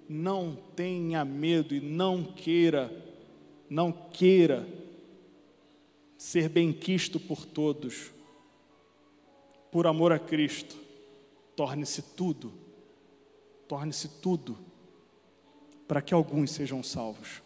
[0.09, 2.93] Não tenha medo e não queira,
[3.69, 4.65] não queira
[6.17, 8.13] ser benquisto por todos.
[9.77, 10.75] Por amor a Cristo,
[11.55, 12.51] torne-se tudo,
[13.69, 14.57] torne-se tudo,
[15.87, 17.43] para que alguns sejam salvos.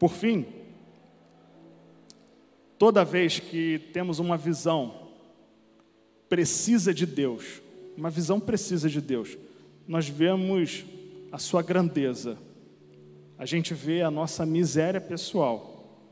[0.00, 0.44] Por fim,
[2.76, 5.10] Toda vez que temos uma visão
[6.28, 7.62] precisa de Deus,
[7.96, 9.38] uma visão precisa de Deus,
[9.86, 10.84] nós vemos
[11.30, 12.36] a sua grandeza,
[13.38, 16.02] a gente vê a nossa miséria pessoal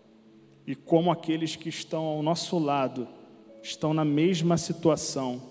[0.65, 3.19] e como aqueles que estão ao nosso lado
[3.63, 5.43] estão na mesma situação,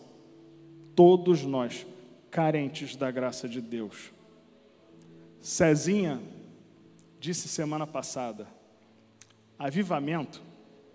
[0.95, 1.85] todos nós
[2.29, 4.11] carentes da graça de Deus.
[5.41, 6.21] Cezinha
[7.19, 8.47] disse semana passada:
[9.57, 10.41] avivamento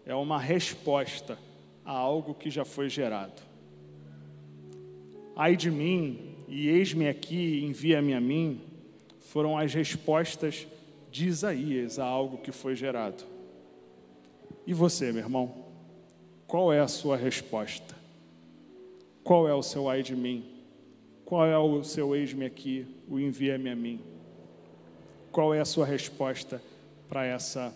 [0.04, 1.38] é uma resposta
[1.84, 3.42] a algo que já foi gerado.
[5.36, 8.60] Ai de mim, e eis-me aqui, envia-me a mim,
[9.20, 10.66] foram as respostas
[11.10, 13.24] de Isaías a algo que foi gerado.
[14.66, 15.63] E você, meu irmão?
[16.46, 17.94] Qual é a sua resposta?
[19.22, 20.44] Qual é o seu ai de mim?
[21.24, 24.00] Qual é o seu eis-me aqui, o envia-me a mim?
[25.32, 26.62] Qual é a sua resposta
[27.08, 27.74] para essa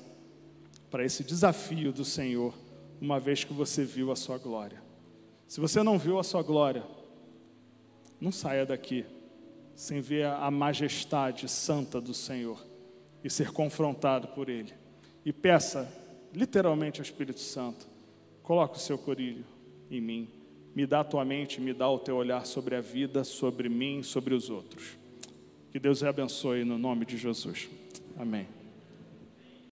[0.91, 2.55] para esse desafio do Senhor,
[3.01, 4.83] uma vez que você viu a sua glória.
[5.47, 6.83] Se você não viu a sua glória,
[8.21, 9.05] não saia daqui
[9.75, 12.65] sem ver a majestade santa do Senhor
[13.23, 14.73] e ser confrontado por Ele.
[15.25, 15.91] E peça,
[16.35, 17.87] literalmente, ao Espírito Santo:
[18.49, 19.45] coloca o seu corilho
[19.91, 20.27] em mim,
[20.75, 24.03] me dá a tua mente, me dá o teu olhar sobre a vida, sobre mim,
[24.03, 24.97] sobre os outros.
[25.71, 27.69] Que Deus abençoe no nome de Jesus.
[28.17, 28.58] Amém.